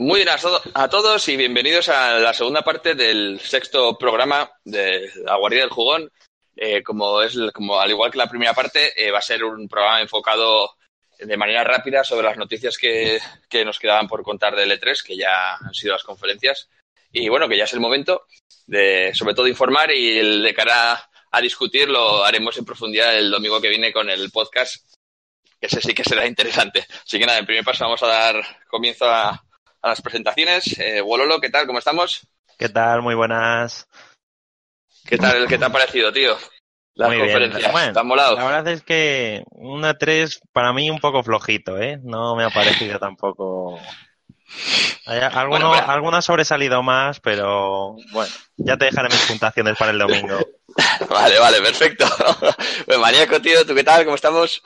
Muy 0.00 0.24
buenas 0.24 0.46
a 0.72 0.88
todos 0.88 1.28
y 1.28 1.36
bienvenidos 1.36 1.90
a 1.90 2.18
la 2.20 2.32
segunda 2.32 2.62
parte 2.62 2.94
del 2.94 3.38
sexto 3.38 3.98
programa 3.98 4.50
de 4.64 5.10
La 5.26 5.36
Guardia 5.36 5.60
del 5.60 5.68
Jugón. 5.68 6.10
Eh, 6.56 6.82
como 6.82 7.20
es 7.20 7.36
como 7.52 7.78
al 7.78 7.90
igual 7.90 8.10
que 8.10 8.16
la 8.16 8.26
primera 8.26 8.54
parte, 8.54 8.94
eh, 8.96 9.10
va 9.10 9.18
a 9.18 9.20
ser 9.20 9.44
un 9.44 9.68
programa 9.68 10.00
enfocado 10.00 10.74
de 11.18 11.36
manera 11.36 11.64
rápida 11.64 12.02
sobre 12.02 12.26
las 12.26 12.38
noticias 12.38 12.78
que, 12.78 13.18
que 13.46 13.62
nos 13.62 13.78
quedaban 13.78 14.08
por 14.08 14.22
contar 14.22 14.56
del 14.56 14.70
E3, 14.70 15.04
que 15.04 15.18
ya 15.18 15.56
han 15.56 15.74
sido 15.74 15.92
las 15.92 16.02
conferencias. 16.02 16.70
Y 17.12 17.28
bueno, 17.28 17.46
que 17.46 17.58
ya 17.58 17.64
es 17.64 17.72
el 17.74 17.80
momento 17.80 18.24
de, 18.66 19.12
sobre 19.12 19.34
todo, 19.34 19.48
informar 19.48 19.90
y 19.90 20.40
de 20.40 20.54
cara 20.54 21.10
a 21.30 21.40
discutir 21.42 21.90
lo 21.90 22.24
haremos 22.24 22.56
en 22.56 22.64
profundidad 22.64 23.18
el 23.18 23.30
domingo 23.30 23.60
que 23.60 23.68
viene 23.68 23.92
con 23.92 24.08
el 24.08 24.30
podcast, 24.30 24.76
que 25.60 25.66
ese 25.66 25.82
sí 25.82 25.92
que 25.92 26.04
será 26.04 26.24
interesante. 26.26 26.86
Así 27.04 27.18
que 27.18 27.26
nada, 27.26 27.38
en 27.38 27.44
primer 27.44 27.64
paso 27.64 27.84
vamos 27.84 28.02
a 28.02 28.06
dar 28.06 28.66
comienzo 28.66 29.04
a, 29.04 29.44
a 29.82 29.88
las 29.88 30.02
presentaciones. 30.02 30.78
Eh, 30.78 31.00
Wololo, 31.00 31.40
¿qué 31.40 31.50
tal? 31.50 31.66
¿Cómo 31.66 31.78
estamos? 31.78 32.26
¿Qué 32.58 32.68
tal? 32.68 33.02
Muy 33.02 33.14
buenas. 33.14 33.88
¿Qué 35.06 35.16
tal? 35.18 35.46
¿Qué 35.48 35.58
te 35.58 35.64
ha 35.64 35.70
parecido, 35.70 36.12
tío? 36.12 36.36
Las 36.94 37.08
Muy 37.08 37.18
conferencias. 37.18 37.72
bien. 37.72 37.94
Bueno. 37.94 38.34
La 38.36 38.44
verdad 38.44 38.68
es 38.68 38.82
que 38.82 39.42
una 39.52 39.96
3 39.96 40.40
para 40.52 40.72
mí 40.72 40.90
un 40.90 40.98
poco 40.98 41.22
flojito, 41.22 41.78
¿eh? 41.78 41.98
No 42.02 42.36
me 42.36 42.44
ha 42.44 42.50
parecido 42.50 42.98
tampoco. 42.98 43.80
Hay 45.06 45.20
alguno, 45.20 45.68
Bueno, 45.68 45.72
pero- 45.72 45.90
alguna 45.90 46.18
ha 46.18 46.22
sobresalido 46.22 46.82
más, 46.82 47.20
pero 47.20 47.96
bueno, 48.12 48.32
ya 48.56 48.76
te 48.76 48.86
dejaré 48.86 49.08
mis 49.08 49.24
puntuaciones 49.26 49.76
para 49.78 49.92
el 49.92 49.98
domingo. 49.98 50.38
Vale, 51.10 51.38
vale, 51.40 51.60
perfecto. 51.60 52.04
Bueno, 52.86 53.00
Maníaco, 53.02 53.40
tío, 53.40 53.66
¿tú 53.66 53.74
qué 53.74 53.82
tal? 53.82 54.04
¿Cómo 54.04 54.14
estamos? 54.14 54.62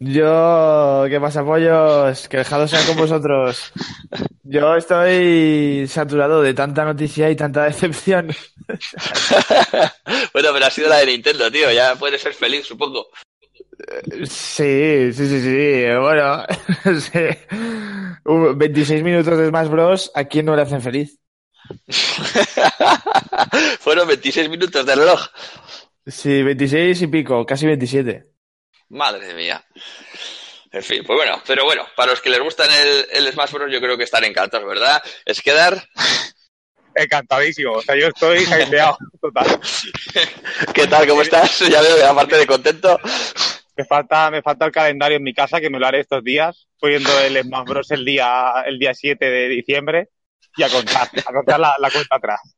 Yo, 0.00 1.04
¿qué 1.08 1.20
pasa, 1.20 1.44
pollos? 1.44 2.28
Que 2.28 2.38
dejados 2.38 2.70
sean 2.70 2.84
con 2.86 2.96
vosotros. 2.96 3.72
Yo 4.42 4.74
estoy 4.74 5.86
saturado 5.88 6.42
de 6.42 6.52
tanta 6.52 6.84
noticia 6.84 7.30
y 7.30 7.36
tanta 7.36 7.64
decepción. 7.64 8.26
bueno, 10.32 10.48
pero 10.52 10.66
ha 10.66 10.70
sido 10.70 10.88
la 10.88 10.98
de 10.98 11.06
Nintendo, 11.06 11.50
tío. 11.50 11.70
Ya 11.70 11.94
puedes 11.94 12.20
ser 12.20 12.34
feliz, 12.34 12.66
supongo. 12.66 13.06
Sí, 14.28 15.12
sí, 15.12 15.28
sí, 15.28 15.40
sí. 15.40 15.84
Bueno, 16.00 16.44
sí. 17.00 17.28
Uh, 18.24 18.54
26 18.54 19.02
minutos 19.02 19.38
de 19.38 19.48
Smash 19.48 19.68
Bros. 19.68 20.10
¿A 20.14 20.24
quién 20.24 20.46
no 20.46 20.56
le 20.56 20.62
hacen 20.62 20.82
feliz? 20.82 21.18
Fueron 23.78 24.08
26 24.08 24.50
minutos 24.50 24.84
de 24.84 24.94
reloj. 24.94 25.20
Sí, 26.06 26.42
26 26.42 27.02
y 27.02 27.06
pico, 27.06 27.46
casi 27.46 27.66
27. 27.66 28.33
Madre 28.88 29.34
mía. 29.34 29.64
En 30.70 30.82
fin, 30.82 31.04
pues 31.06 31.16
bueno, 31.16 31.40
pero 31.46 31.64
bueno, 31.64 31.86
para 31.94 32.10
los 32.10 32.20
que 32.20 32.30
les 32.30 32.40
gustan 32.40 32.68
el, 32.70 33.06
el 33.12 33.32
Smash 33.32 33.52
Bros. 33.52 33.70
yo 33.70 33.80
creo 33.80 33.96
que 33.96 34.04
están 34.04 34.24
encantados, 34.24 34.66
¿verdad? 34.66 35.00
Es 35.24 35.40
quedar. 35.40 35.80
Encantadísimo. 36.94 37.72
O 37.74 37.82
sea, 37.82 37.96
yo 37.96 38.08
estoy 38.08 38.42
hypeado, 38.42 38.96
total. 39.20 39.60
¿Qué 40.74 40.86
tal? 40.86 41.06
¿Cómo 41.06 41.22
estás? 41.22 41.60
Ya 41.60 41.80
veo 41.80 41.96
que 41.96 42.04
aparte 42.04 42.36
de 42.36 42.46
contento. 42.46 42.98
Me 43.76 43.84
falta, 43.84 44.30
me 44.30 44.42
falta 44.42 44.66
el 44.66 44.72
calendario 44.72 45.16
en 45.16 45.22
mi 45.22 45.34
casa, 45.34 45.60
que 45.60 45.70
me 45.70 45.78
lo 45.78 45.86
haré 45.86 46.00
estos 46.00 46.22
días. 46.22 46.66
Estoy 46.74 46.90
viendo 46.90 47.20
el 47.20 47.42
Smash 47.42 47.64
Bros. 47.66 47.90
el 47.90 48.04
día, 48.04 48.52
el 48.66 48.78
día 48.78 48.94
7 48.94 49.24
de 49.24 49.48
diciembre 49.48 50.08
y 50.56 50.62
a 50.62 50.68
contar, 50.68 51.08
a 51.26 51.32
contar 51.32 51.60
la, 51.60 51.74
la 51.78 51.90
cuenta 51.90 52.16
atrás. 52.16 52.53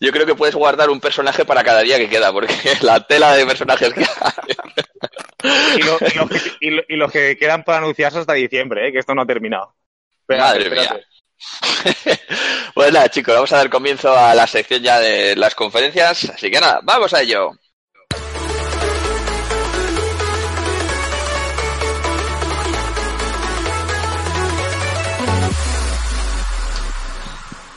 Yo 0.00 0.12
creo 0.12 0.26
que 0.26 0.34
puedes 0.34 0.54
guardar 0.54 0.90
un 0.90 1.00
personaje 1.00 1.44
para 1.44 1.64
cada 1.64 1.80
día 1.82 1.98
que 1.98 2.08
queda, 2.08 2.32
porque 2.32 2.54
la 2.82 3.06
tela 3.06 3.34
de 3.36 3.46
personajes 3.46 3.92
que 3.94 4.00
hay. 4.04 5.76
Y, 5.78 5.82
lo- 5.82 5.98
y 6.00 6.14
los, 6.16 6.28
que, 6.30 6.40
y 6.60 6.70
lo- 6.70 6.82
y 6.88 6.96
los 6.96 7.12
que 7.12 7.36
quedan 7.36 7.62
por 7.64 7.74
anunciarse 7.74 8.18
hasta 8.18 8.32
diciembre, 8.34 8.88
¿eh? 8.88 8.92
que 8.92 8.98
esto 8.98 9.14
no 9.14 9.22
ha 9.22 9.26
terminado. 9.26 9.74
Espérate, 10.20 10.68
Madre 10.68 10.70
mía. 10.70 11.00
Pues 12.74 12.92
nada, 12.92 13.08
chicos, 13.08 13.34
vamos 13.34 13.52
a 13.52 13.56
dar 13.56 13.70
comienzo 13.70 14.16
a 14.16 14.34
la 14.34 14.46
sección 14.46 14.82
ya 14.82 15.00
de 15.00 15.34
las 15.36 15.54
conferencias. 15.54 16.28
Así 16.30 16.50
que 16.50 16.60
nada, 16.60 16.80
vamos 16.82 17.12
a 17.14 17.22
ello. 17.22 17.52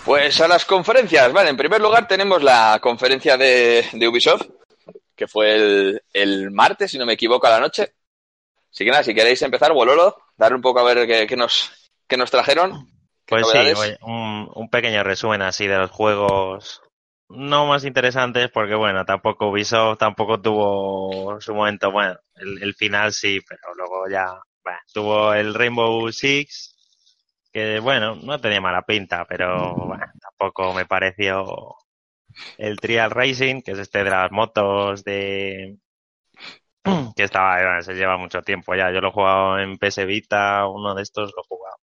Pues 0.09 0.41
a 0.41 0.47
las 0.47 0.65
conferencias, 0.65 1.31
vale, 1.31 1.51
en 1.51 1.55
primer 1.55 1.79
lugar 1.79 2.07
tenemos 2.07 2.41
la 2.41 2.79
conferencia 2.81 3.37
de, 3.37 3.85
de 3.93 4.07
Ubisoft, 4.07 4.47
que 5.15 5.27
fue 5.27 5.53
el, 5.53 6.01
el 6.11 6.49
martes, 6.49 6.89
si 6.89 6.97
no 6.97 7.05
me 7.05 7.13
equivoco, 7.13 7.45
a 7.45 7.51
la 7.51 7.59
noche. 7.59 7.93
Así 8.71 8.83
que 8.83 8.89
nada, 8.89 9.03
si 9.03 9.13
queréis 9.13 9.39
empezar, 9.43 9.71
Wololo, 9.71 10.17
dar 10.35 10.55
un 10.55 10.61
poco 10.63 10.79
a 10.79 10.83
ver 10.83 11.05
qué, 11.05 11.27
qué 11.27 11.35
nos, 11.35 11.91
qué 12.07 12.17
nos 12.17 12.31
trajeron. 12.31 12.87
¿Qué 13.23 13.35
Pues 13.35 13.49
sí, 13.49 13.59
oye, 13.59 13.99
un, 14.01 14.49
un 14.55 14.69
pequeño 14.71 15.03
resumen 15.03 15.43
así 15.43 15.67
de 15.67 15.77
los 15.77 15.91
juegos 15.91 16.81
no 17.27 17.67
más 17.67 17.85
interesantes, 17.85 18.49
porque 18.51 18.73
bueno, 18.73 19.05
tampoco 19.05 19.49
Ubisoft 19.49 19.99
tampoco 19.99 20.41
tuvo 20.41 21.39
su 21.39 21.53
momento, 21.53 21.91
bueno, 21.91 22.17
el, 22.33 22.63
el 22.63 22.73
final 22.73 23.13
sí, 23.13 23.41
pero 23.47 23.75
luego 23.75 24.09
ya, 24.09 24.25
bueno, 24.63 24.79
tuvo 24.91 25.35
el 25.35 25.53
Rainbow 25.53 26.11
Six, 26.11 26.68
que 27.51 27.79
bueno, 27.79 28.15
no 28.15 28.39
tenía 28.39 28.61
mala 28.61 28.81
pinta, 28.83 29.25
pero 29.27 29.75
bueno, 29.75 30.05
tampoco 30.21 30.73
me 30.73 30.85
pareció 30.85 31.45
el 32.57 32.77
Trial 32.79 33.11
Racing, 33.11 33.61
que 33.61 33.71
es 33.71 33.79
este 33.79 34.03
de 34.03 34.09
las 34.09 34.31
motos 34.31 35.03
de 35.03 35.77
que 37.15 37.23
estaba, 37.23 37.55
bueno, 37.61 37.81
se 37.81 37.93
lleva 37.93 38.17
mucho 38.17 38.41
tiempo 38.41 38.75
ya, 38.75 38.91
yo 38.91 39.01
lo 39.01 39.09
he 39.09 39.13
jugado 39.13 39.59
en 39.59 39.77
PS 39.77 40.05
Vita, 40.05 40.67
uno 40.67 40.95
de 40.95 41.03
estos 41.03 41.31
lo 41.35 41.41
he 41.43 41.47
jugado. 41.47 41.75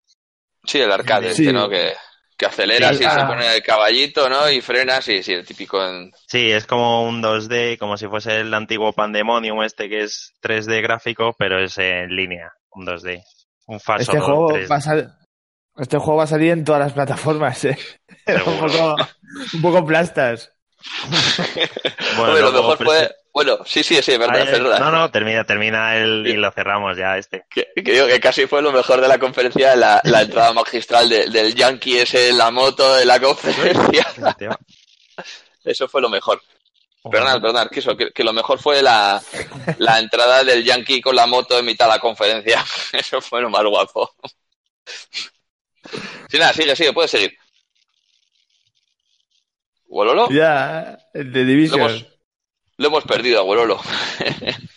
Sí, 0.63 0.79
el 0.81 0.91
arcade, 0.91 1.33
Sí. 1.33 1.43
este, 1.43 1.53
¿no? 1.53 1.69
Que, 1.69 1.93
que 2.37 2.45
aceleras 2.47 2.97
Sí, 2.97 3.03
y 3.03 3.07
se 3.07 3.19
ah. 3.19 3.27
pone 3.27 3.55
el 3.55 3.61
caballito, 3.63 4.27
¿no? 4.29 4.49
Y 4.49 4.61
frenas, 4.61 5.07
y 5.09 5.21
sí, 5.21 5.33
el 5.33 5.45
típico 5.45 5.83
en... 5.85 6.11
Sí, 6.27 6.49
es 6.51 6.65
como 6.65 7.03
un 7.07 7.21
2D, 7.21 7.77
como 7.77 7.97
si 7.97 8.07
fuese 8.07 8.39
el 8.39 8.53
antiguo 8.53 8.93
Pandemonium 8.93 9.61
este 9.63 9.89
que 9.89 10.01
es 10.03 10.33
3D 10.41 10.81
gráfico, 10.81 11.35
pero 11.37 11.59
es 11.63 11.77
en 11.77 12.15
línea, 12.15 12.51
un 12.71 12.85
2D. 12.87 13.21
Un 13.67 13.79
falso 13.79 14.11
Este 14.11 14.23
juego, 14.23 14.49
3D. 14.49 14.71
va 14.71 14.75
a 14.77 14.81
sal- 14.81 15.17
este 15.77 15.97
juego 15.97 16.17
va 16.17 16.23
a 16.23 16.27
salir 16.27 16.51
en 16.51 16.63
todas 16.63 16.81
las 16.81 16.93
plataformas, 16.93 17.65
¿eh? 17.65 17.77
un, 18.45 18.57
poco, 18.59 18.95
un 19.53 19.61
poco 19.61 19.85
plastas. 19.85 20.51
Bueno, 22.17 22.39
lo 22.39 22.51
mejor 22.51 22.77
prese- 22.77 22.85
fue... 22.85 23.15
Bueno, 23.33 23.57
sí, 23.65 23.83
sí, 23.83 24.01
sí, 24.01 24.13
es 24.13 24.19
verdad, 24.19 24.39
es 24.41 24.51
verdad. 24.51 24.79
No, 24.79 24.91
no, 24.91 25.11
termina, 25.11 25.43
termina 25.43 25.97
el, 25.97 26.25
y 26.25 26.33
lo 26.37 26.49
cerramos 26.53 26.95
ya 26.97 27.17
este. 27.17 27.43
Que, 27.49 27.67
que 27.75 27.91
digo 27.91 28.07
que 28.07 28.19
casi 28.21 28.47
fue 28.47 28.61
lo 28.61 28.71
mejor 28.71 29.01
de 29.01 29.09
la 29.09 29.17
conferencia, 29.19 29.75
la, 29.75 29.99
la 30.05 30.21
entrada 30.21 30.53
magistral 30.53 31.09
de- 31.09 31.27
del 31.29 31.53
Yankee 31.53 31.97
ese 31.99 32.29
en 32.29 32.37
la 32.37 32.49
moto 32.51 32.95
de 32.95 33.03
la 33.03 33.19
conferencia. 33.19 34.07
Eso 35.65 35.87
fue 35.89 35.99
lo 36.01 36.07
mejor. 36.07 36.41
Perdonad, 37.11 37.41
perdonad, 37.41 37.67
que, 37.69 37.79
eso, 37.81 37.97
que, 37.97 38.11
que 38.11 38.23
lo 38.23 38.31
mejor 38.31 38.57
fue 38.59 38.81
la, 38.81 39.21
la 39.79 39.99
entrada 39.99 40.43
del 40.45 40.63
Yankee 40.63 41.01
con 41.01 41.15
la 41.15 41.25
moto 41.27 41.59
en 41.59 41.65
mitad 41.65 41.87
de 41.87 41.91
la 41.91 41.99
conferencia. 41.99 42.63
Eso 42.93 43.19
fue 43.19 43.41
lo 43.41 43.49
más 43.49 43.63
guapo. 43.65 44.15
Sí, 46.29 46.37
nada, 46.37 46.53
sigue, 46.53 46.75
sigue, 46.75 46.93
puedes 46.93 47.11
seguir. 47.11 47.33
¿Wololo? 49.87 50.27
Ya, 50.29 50.97
el 51.13 51.31
de 51.31 51.41
Lo 51.41 51.45
Division. 51.47 51.79
hemos, 51.79 52.05
lo 52.77 52.87
hemos 52.87 53.03
perdido, 53.05 53.45
Wololo. 53.45 53.79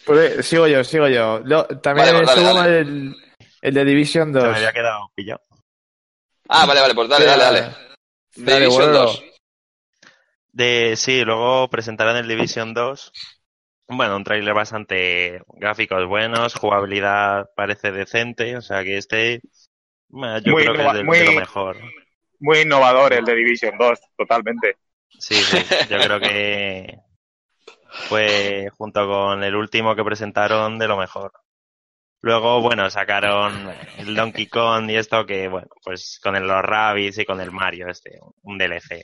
Pues, 0.04 0.46
sigo 0.46 0.66
yo, 0.66 0.82
sigo 0.84 1.06
yo. 1.06 1.40
Lo- 1.44 1.66
también 1.66 2.06
Vale, 2.14 2.24
pues 2.24 2.28
dale, 2.34 2.40
estuvo 2.40 2.58
dale. 2.62 2.78
El, 2.78 3.14
el 3.60 3.74
de 3.74 3.84
Division 3.84 4.32
Se 4.32 4.38
2. 4.38 4.48
me 4.48 4.56
había 4.56 4.72
quedado 4.72 5.12
pillado. 5.14 5.42
Ah, 6.48 6.64
vale, 6.64 6.80
vale, 6.80 6.94
pues 6.94 7.08
dale, 7.10 7.26
dale, 7.26 7.42
dale. 7.44 7.60
Dale, 8.36 8.60
Division 8.60 8.86
Wololo. 8.86 9.04
2. 9.04 9.24
De, 10.52 10.94
sí, 10.96 11.22
luego 11.26 11.68
presentarán 11.68 12.16
el 12.16 12.26
Division 12.26 12.72
2. 12.72 13.12
Bueno, 13.88 14.16
un 14.16 14.24
tráiler 14.24 14.54
bastante 14.54 15.42
gráficos 15.48 16.06
buenos, 16.06 16.54
jugabilidad 16.54 17.50
parece 17.54 17.92
decente, 17.92 18.56
o 18.56 18.62
sea 18.62 18.82
que 18.84 18.96
este, 18.96 19.42
bueno, 20.08 20.38
yo 20.38 20.52
Muy 20.52 20.62
creo 20.62 20.74
que 20.74 20.86
es 20.86 20.92
de, 20.94 21.04
muy- 21.04 21.18
de 21.18 21.24
lo 21.26 21.32
mejor. 21.32 21.76
Muy 22.40 22.60
innovador 22.60 23.12
el 23.12 23.24
de 23.24 23.34
Division 23.34 23.76
2, 23.78 23.98
totalmente. 24.16 24.76
Sí, 25.18 25.34
sí, 25.34 25.58
yo 25.90 25.98
creo 25.98 26.20
que 26.20 26.98
fue 28.08 28.68
junto 28.76 29.06
con 29.06 29.42
el 29.42 29.56
último 29.56 29.96
que 29.96 30.04
presentaron 30.04 30.78
de 30.78 30.86
lo 30.86 30.96
mejor. 30.96 31.32
Luego, 32.20 32.60
bueno, 32.60 32.88
sacaron 32.90 33.68
el 33.98 34.14
Donkey 34.14 34.46
Kong 34.46 34.90
y 34.90 34.96
esto 34.96 35.24
que, 35.26 35.48
bueno, 35.48 35.68
pues 35.84 36.20
con 36.22 36.36
el, 36.36 36.46
los 36.46 36.62
Rabbids 36.62 37.18
y 37.18 37.24
con 37.24 37.40
el 37.40 37.50
Mario, 37.52 37.88
este, 37.88 38.18
un 38.42 38.58
DLC. 38.58 39.02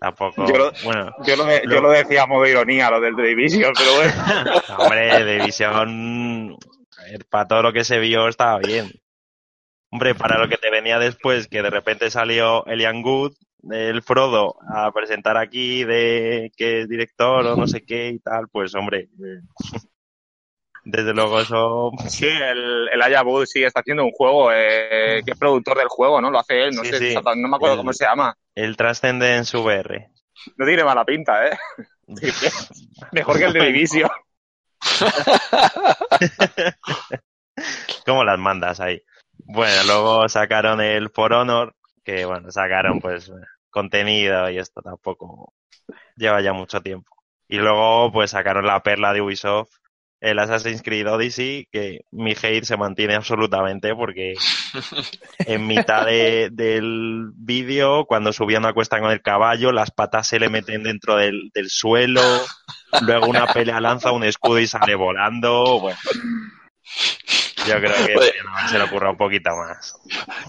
Tampoco, 0.00 0.46
Yo 0.46 0.56
lo- 0.56 0.72
bueno, 0.84 1.14
Yo 1.26 1.36
lo, 1.36 1.44
de- 1.44 1.62
yo 1.68 1.80
lo 1.80 1.90
decía 1.90 2.22
a 2.22 2.26
modo 2.26 2.44
de 2.44 2.50
ironía, 2.50 2.90
lo 2.90 3.00
del 3.00 3.14
de 3.16 3.22
Division, 3.28 3.72
pero 3.76 3.94
bueno. 3.96 4.12
hombre, 4.78 5.24
de 5.24 5.44
visión, 5.44 6.56
a 6.98 7.02
ver, 7.10 7.24
para 7.28 7.46
todo 7.48 7.62
lo 7.62 7.72
que 7.72 7.84
se 7.84 7.98
vio 7.98 8.28
estaba 8.28 8.58
bien. 8.58 8.90
Hombre, 9.90 10.14
para 10.14 10.38
lo 10.38 10.48
que 10.48 10.56
te 10.56 10.70
venía 10.70 10.98
después, 10.98 11.48
que 11.48 11.62
de 11.62 11.70
repente 11.70 12.10
salió 12.10 12.64
Elian 12.66 13.02
Good, 13.02 13.34
el 13.70 14.02
Frodo, 14.02 14.56
a 14.72 14.90
presentar 14.92 15.36
aquí 15.36 15.84
de 15.84 16.52
que 16.56 16.82
es 16.82 16.88
director 16.88 17.44
o 17.46 17.56
no 17.56 17.66
sé 17.66 17.82
qué 17.84 18.08
y 18.08 18.18
tal, 18.20 18.46
pues 18.50 18.74
hombre, 18.74 19.08
eh, 19.22 19.40
Desde 20.82 21.12
luego 21.12 21.40
eso... 21.40 21.90
Sí, 22.08 22.26
el, 22.26 22.88
el 22.90 23.02
Aya 23.02 23.22
Wood 23.22 23.44
sí 23.46 23.62
está 23.62 23.80
haciendo 23.80 24.04
un 24.04 24.12
juego, 24.12 24.50
eh, 24.52 25.20
que 25.24 25.32
es 25.32 25.38
productor 25.38 25.76
del 25.76 25.88
juego, 25.88 26.20
¿no? 26.22 26.30
Lo 26.30 26.38
hace 26.38 26.64
él, 26.64 26.74
no 26.74 26.82
Sí, 26.84 26.90
sé, 26.90 26.98
sí. 27.10 27.14
no 27.36 27.48
me 27.48 27.56
acuerdo 27.56 27.74
El- 27.74 27.80
cómo 27.80 27.92
se 27.92 28.04
llama. 28.06 28.34
El 28.54 28.76
Transcendence 28.76 29.56
VR. 29.56 30.08
No 30.56 30.64
tiene 30.64 30.82
mala 30.84 31.04
pinta, 31.04 31.46
¿eh? 31.48 31.58
Mejor 33.12 33.38
que 33.38 33.44
el 33.44 33.52
de 33.52 33.66
Division. 33.66 34.10
¿Cómo 38.06 38.24
las 38.24 38.38
mandas 38.38 38.80
ahí? 38.80 39.00
Bueno, 39.52 39.82
luego 39.84 40.28
sacaron 40.28 40.80
el 40.80 41.10
For 41.10 41.32
Honor, 41.32 41.74
que 42.04 42.24
bueno, 42.24 42.50
sacaron 42.50 43.00
pues 43.00 43.30
contenido 43.70 44.50
y 44.50 44.58
esto 44.58 44.80
tampoco 44.82 45.54
lleva 46.16 46.40
ya 46.42 46.52
mucho 46.52 46.80
tiempo. 46.82 47.12
Y 47.48 47.58
luego 47.58 48.12
pues 48.12 48.32
sacaron 48.32 48.66
la 48.66 48.82
perla 48.82 49.12
de 49.12 49.22
Ubisoft, 49.22 49.70
el 50.20 50.38
Assassin's 50.38 50.82
Creed 50.82 51.08
Odyssey, 51.08 51.68
que 51.72 52.00
mi 52.12 52.32
hate 52.32 52.64
se 52.64 52.76
mantiene 52.76 53.14
absolutamente 53.16 53.94
porque 53.94 54.42
en 55.44 55.66
mitad 55.66 56.06
de- 56.06 56.50
del 56.52 57.30
vídeo, 57.34 58.04
cuando 58.06 58.32
subía 58.32 58.58
una 58.58 58.72
cuesta 58.74 59.00
con 59.00 59.10
el 59.10 59.22
caballo, 59.22 59.72
las 59.72 59.90
patas 59.90 60.26
se 60.28 60.38
le 60.38 60.48
meten 60.50 60.82
dentro 60.82 61.16
del, 61.16 61.50
del 61.54 61.70
suelo, 61.70 62.52
luego 62.98 63.26
una 63.26 63.48
pelea 63.48 63.80
lanza 63.80 64.12
un 64.12 64.24
escudo 64.24 64.58
y 64.60 64.66
sale 64.66 64.94
volando, 64.94 65.80
bueno. 65.80 65.98
Yo 67.66 67.76
creo 67.78 67.92
que 68.06 68.12
Pues- 68.14 68.28
podrían 68.30 68.48
haberse 68.48 68.78
le 68.78 68.84
ocurra 68.84 69.10
un 69.10 69.16
poquito 69.16 69.50
más. 69.54 69.94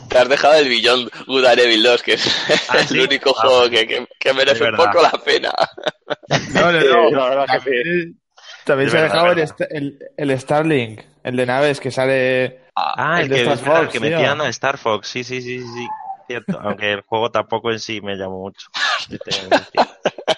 Te 0.09 0.17
has 0.17 0.29
dejado 0.29 0.55
el 0.55 0.69
Beyond 0.69 1.09
Good 1.27 1.45
and 1.45 1.59
Evil 1.59 1.83
2, 1.83 2.01
que 2.03 2.13
es 2.13 2.45
Ah, 2.69 2.79
el 2.79 2.87
¿sí? 2.87 2.99
único 2.99 3.35
Ah, 3.37 3.41
juego 3.41 3.69
que, 3.69 3.87
que- 3.87 4.07
que 4.19 4.33
merece 4.33 4.63
un 4.63 4.75
poco 4.75 5.01
la 5.01 5.11
pena. 5.11 5.51
No, 6.53 6.71
no, 6.71 6.81
Sí, 6.81 6.87
no. 6.91 7.09
la 7.11 7.29
verdad 7.29 7.45
que 7.47 7.59
sí. 7.59 7.65
También, 7.65 8.19
también 8.65 8.89
se 8.89 8.97
ha 8.97 9.01
dejado 9.03 9.31
el, 9.31 9.39
el, 9.69 9.99
el 10.17 10.39
Starlink, 10.39 11.01
el 11.23 11.35
de 11.35 11.45
naves 11.45 11.79
que 11.79 11.91
sale. 11.91 12.61
Ah, 12.75 13.15
el 13.19 13.23
el, 13.23 13.29
de 13.29 13.35
que, 13.35 13.41
Star 13.41 13.57
verdad, 13.57 13.75
el 13.81 13.83
Fox, 13.87 13.93
que 13.93 13.99
tío. 13.99 14.09
metían 14.17 14.41
a 14.41 14.49
Star 14.49 14.77
Fox, 14.77 15.07
sí, 15.07 15.23
sí, 15.23 15.41
sí, 15.41 15.59
sí, 15.59 15.87
cierto. 16.27 16.59
Aunque 16.61 16.91
el 16.93 17.01
juego 17.01 17.31
tampoco 17.31 17.71
en 17.71 17.79
sí 17.79 18.01
me 18.01 18.15
llamó 18.15 18.39
mucho. 18.39 18.67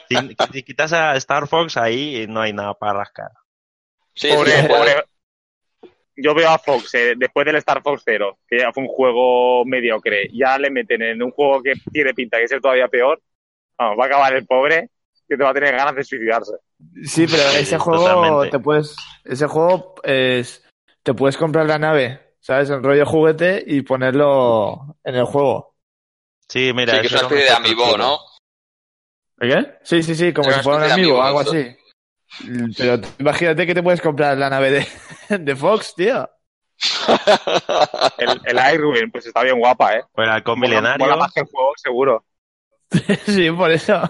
Si, 0.10 0.36
si 0.52 0.64
quitas 0.64 0.94
a 0.94 1.16
Star 1.18 1.48
Fox 1.48 1.78
ahí 1.78 2.26
no 2.28 2.42
hay 2.42 2.54
nada 2.54 2.74
para 2.74 2.94
rascar. 3.00 3.30
Sí, 4.16 4.30
Pobre, 4.34 4.64
pobre. 4.64 5.04
Yo 6.16 6.34
veo 6.36 6.50
a 6.50 6.60
Fox, 6.60 6.94
eh, 6.94 7.14
después 7.18 7.46
del 7.46 7.56
Star 7.56 7.82
Fox 7.82 8.04
0, 8.06 8.38
que 8.48 8.60
ya 8.60 8.72
fue 8.72 8.84
un 8.84 8.90
juego 8.90 9.66
mediocre, 9.66 10.30
ya 10.32 10.58
le 10.60 10.70
meten 10.70 11.02
en 11.02 11.24
un 11.24 11.32
juego 11.32 11.62
que 11.64 11.74
tiene 11.92 12.14
pinta 12.14 12.38
de 12.38 12.48
ser 12.48 12.62
todavía 12.62 12.88
peor. 12.88 13.22
Vamos, 13.78 13.98
va 14.00 14.04
a 14.04 14.08
acabar 14.08 14.34
el 14.36 14.46
pobre, 14.46 14.90
que 15.28 15.36
te 15.36 15.44
va 15.44 15.50
a 15.50 15.54
tener 15.54 15.76
ganas 15.76 15.96
de 15.96 16.04
suicidarse. 16.04 16.54
Sí, 17.04 17.26
pero 17.26 17.44
Sí, 17.50 17.62
ese 17.62 17.78
juego 17.80 18.04
totalmente. 18.06 18.58
te 18.58 18.60
puedes. 18.64 18.96
Ese 19.24 19.48
juego 19.48 19.96
es. 20.04 20.64
Te 21.02 21.14
puedes 21.14 21.36
comprar 21.38 21.66
la 21.66 21.80
nave, 21.80 22.36
¿sabes? 22.40 22.70
En 22.70 22.84
rollo 22.84 23.06
juguete 23.06 23.64
y 23.66 23.82
ponerlo 23.82 24.98
en 25.04 25.16
el 25.16 25.26
juego. 25.26 25.76
Sí, 26.48 26.72
mira, 26.74 26.94
sí, 26.96 27.02
que 27.02 27.08
es 27.08 27.14
una 27.14 27.22
especie 27.24 27.44
de 27.46 27.50
amiibo. 27.52 27.98
¿no? 27.98 28.20
¿Qué? 29.40 29.78
Sí, 29.84 30.04
sí, 30.04 30.16
sí, 30.16 30.32
como 30.32 30.52
si 30.52 30.60
fuera 30.62 30.86
un 30.86 30.92
amigo 30.92 31.22
algo 31.22 31.40
así. 31.40 31.76
Pero 32.78 33.00
imagínate 33.20 33.66
que 33.68 33.76
te 33.76 33.84
puedes 33.84 34.02
comprar 34.02 34.38
la 34.38 34.50
nave 34.50 34.72
de, 34.72 34.88
de 35.40 35.56
Fox, 35.56 35.94
tío. 35.96 36.30
El, 38.18 38.42
el 38.46 38.74
Irwin, 38.76 39.12
pues 39.12 39.26
está 39.26 39.44
bien 39.44 39.60
guapa, 39.60 39.96
¿eh? 39.98 40.04
O 40.14 40.22
el 40.22 40.30
halcón 40.30 40.60
Mola- 40.60 40.70
milenario. 40.70 41.06
mola 41.06 41.16
más 41.18 41.32
que 41.34 41.42
el 41.42 41.48
juego, 41.48 41.72
seguro. 41.78 42.26
Sí, 43.26 43.50
por 43.52 43.72
eso. 43.72 44.02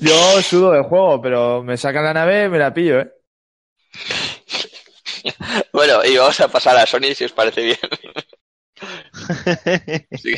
Yo 0.00 0.40
sudo 0.42 0.72
del 0.72 0.84
juego, 0.84 1.20
pero 1.20 1.62
me 1.62 1.76
sacan 1.76 2.04
la 2.04 2.14
nave 2.14 2.44
y 2.44 2.48
me 2.48 2.58
la 2.58 2.72
pillo, 2.72 3.00
¿eh? 3.00 3.12
Bueno, 5.72 6.04
y 6.04 6.16
vamos 6.16 6.40
a 6.40 6.48
pasar 6.48 6.76
a 6.76 6.86
Sony 6.86 7.14
si 7.14 7.24
os 7.24 7.32
parece 7.32 7.62
bien. 7.62 7.78
Sí, 10.22 10.34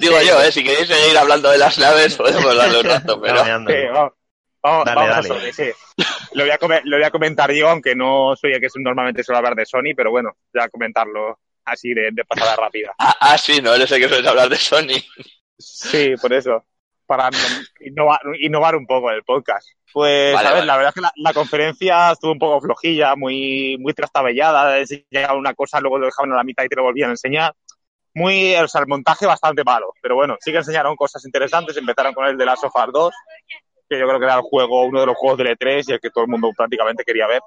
digo 0.00 0.20
yo, 0.22 0.42
¿eh? 0.42 0.50
si 0.52 0.62
queréis 0.64 0.88
seguir 0.88 1.16
hablando 1.18 1.50
de 1.50 1.58
las 1.58 1.78
naves 1.78 2.16
podemos 2.16 2.56
darle 2.56 2.78
un 2.80 2.84
rato, 2.86 3.20
pero... 3.20 3.44
Sí, 3.44 3.72
vamos, 4.62 4.84
Dale, 4.84 5.00
vamos 5.00 5.28
dale. 5.28 5.40
a 5.40 5.40
Sony, 5.40 5.52
sí. 5.52 6.04
Lo 6.34 6.44
voy, 6.44 6.50
a 6.50 6.58
come- 6.58 6.82
lo 6.84 6.96
voy 6.96 7.04
a 7.04 7.10
comentar 7.10 7.50
yo, 7.52 7.68
aunque 7.68 7.94
no 7.94 8.34
soy 8.36 8.52
el 8.52 8.60
que 8.60 8.68
normalmente 8.76 9.22
suele 9.24 9.38
hablar 9.38 9.54
de 9.54 9.66
Sony, 9.66 9.94
pero 9.96 10.10
bueno, 10.10 10.30
voy 10.52 10.62
a 10.62 10.68
comentarlo 10.68 11.38
así 11.64 11.92
de, 11.94 12.10
de 12.12 12.24
pasada 12.24 12.56
rápida. 12.56 12.92
Ah, 12.98 13.16
ah, 13.20 13.38
sí, 13.38 13.60
no, 13.62 13.74
eres 13.74 13.90
el 13.92 14.00
que 14.00 14.08
sueles 14.08 14.26
hablar 14.26 14.48
de 14.48 14.56
Sony. 14.56 15.00
Sí, 15.58 16.14
por 16.20 16.32
eso. 16.32 16.64
Para 17.06 17.28
innovar, 17.80 18.20
innovar 18.38 18.76
un 18.76 18.86
poco 18.86 19.10
el 19.10 19.24
podcast. 19.24 19.66
Pues, 19.92 20.32
Vale, 20.32 20.46
a 20.46 20.50
ver, 20.52 20.58
vale. 20.60 20.66
la 20.66 20.76
verdad 20.76 20.88
es 20.90 20.94
que 20.94 21.00
la, 21.00 21.12
la 21.16 21.32
conferencia 21.34 22.12
estuvo 22.12 22.30
un 22.32 22.38
poco 22.38 22.60
flojilla, 22.60 23.16
muy, 23.16 23.76
muy 23.80 23.92
trastabellada. 23.92 24.78
Enseñaban 24.78 25.36
una 25.36 25.54
cosa, 25.54 25.80
luego 25.80 25.98
lo 25.98 26.06
dejaban 26.06 26.32
a 26.32 26.36
la 26.36 26.44
mitad 26.44 26.62
y 26.64 26.68
te 26.68 26.76
lo 26.76 26.84
volvían 26.84 27.10
a 27.10 27.14
enseñar. 27.14 27.52
Muy, 28.14 28.54
o 28.56 28.68
sea, 28.68 28.80
el 28.82 28.86
montaje 28.86 29.26
bastante 29.26 29.64
malo. 29.64 29.92
Pero 30.00 30.14
bueno, 30.14 30.36
sí 30.40 30.52
que 30.52 30.58
enseñaron 30.58 30.94
cosas 30.94 31.24
interesantes. 31.24 31.76
Empezaron 31.76 32.14
con 32.14 32.26
el 32.26 32.38
de 32.38 32.44
Last 32.46 32.62
of 32.64 32.74
Us 32.76 32.92
2, 32.92 33.14
que 33.90 33.98
yo 33.98 34.06
creo 34.06 34.20
que 34.20 34.24
era 34.24 34.36
el 34.36 34.42
juego, 34.42 34.84
uno 34.84 35.00
de 35.00 35.06
los 35.06 35.16
juegos 35.16 35.38
del 35.38 35.58
E3 35.58 35.84
y 35.88 35.92
el 35.92 36.00
que 36.00 36.10
todo 36.10 36.24
el 36.24 36.30
mundo 36.30 36.48
prácticamente 36.56 37.02
quería 37.04 37.26
ver. 37.26 37.42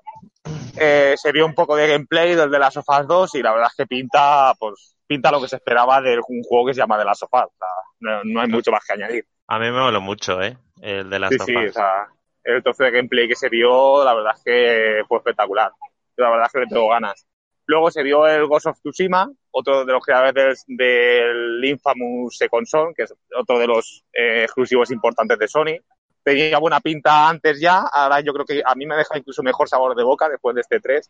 Eh, 0.77 1.13
se 1.15 1.31
vio 1.31 1.45
un 1.45 1.53
poco 1.53 1.75
de 1.75 1.88
gameplay 1.88 2.35
del 2.35 2.51
de 2.51 2.59
Last 2.59 2.77
of 2.77 2.85
Us 2.89 3.07
2 3.07 3.35
y 3.35 3.41
la 3.41 3.53
verdad 3.53 3.69
es 3.71 3.75
que 3.77 3.88
pinta, 3.88 4.53
pues, 4.59 4.97
pinta 5.07 5.31
lo 5.31 5.39
que 5.39 5.47
se 5.47 5.55
esperaba 5.55 6.01
de 6.01 6.19
un 6.27 6.43
juego 6.43 6.67
que 6.67 6.73
se 6.73 6.81
llama 6.81 6.97
The 6.97 7.05
Last 7.05 7.23
of 7.23 7.33
Us. 7.33 7.45
O 7.45 7.57
sea, 7.57 7.67
no, 8.01 8.23
no 8.25 8.41
hay 8.41 8.50
mucho 8.50 8.71
más 8.71 8.83
que 8.85 8.93
añadir. 8.93 9.25
A 9.47 9.57
mí 9.57 9.65
me 9.65 9.79
moló 9.79 10.01
mucho, 10.01 10.41
¿eh? 10.41 10.57
El 10.81 11.09
de 11.09 11.19
las 11.19 11.29
Sí, 11.29 11.38
sí, 11.45 11.55
o 11.55 11.71
sea, 11.71 12.07
el 12.43 12.62
trozo 12.62 12.83
de 12.83 12.91
gameplay 12.91 13.27
que 13.29 13.35
se 13.35 13.47
vio, 13.47 14.03
la 14.03 14.13
verdad 14.13 14.33
es 14.35 14.43
que 14.43 15.03
fue 15.07 15.19
espectacular. 15.19 15.71
La 16.17 16.29
verdad 16.29 16.47
es 16.47 16.51
que 16.51 16.59
le 16.59 16.67
tengo 16.67 16.89
ganas. 16.89 17.25
Luego 17.65 17.89
se 17.89 18.03
vio 18.03 18.27
el 18.27 18.45
Ghost 18.47 18.67
of 18.67 18.79
Tsushima, 18.79 19.31
otro 19.51 19.85
de 19.85 19.93
los 19.93 20.03
creadores 20.03 20.65
del, 20.67 20.77
del 20.77 21.65
Infamous 21.65 22.38
Second 22.38 22.67
Son, 22.67 22.93
que 22.93 23.03
es 23.03 23.13
otro 23.38 23.57
de 23.57 23.67
los 23.67 24.03
eh, 24.12 24.43
exclusivos 24.43 24.91
importantes 24.91 25.39
de 25.39 25.47
Sony. 25.47 25.79
Tenía 26.23 26.57
buena 26.57 26.79
pinta 26.79 27.27
antes 27.27 27.59
ya, 27.59 27.79
ahora 27.91 28.21
yo 28.21 28.33
creo 28.33 28.45
que 28.45 28.61
a 28.65 28.75
mí 28.75 28.85
me 28.85 28.95
deja 28.95 29.17
incluso 29.17 29.43
mejor 29.43 29.67
sabor 29.67 29.95
de 29.95 30.03
boca 30.03 30.29
después 30.29 30.55
de 30.55 30.61
este 30.61 30.79
3. 30.79 31.09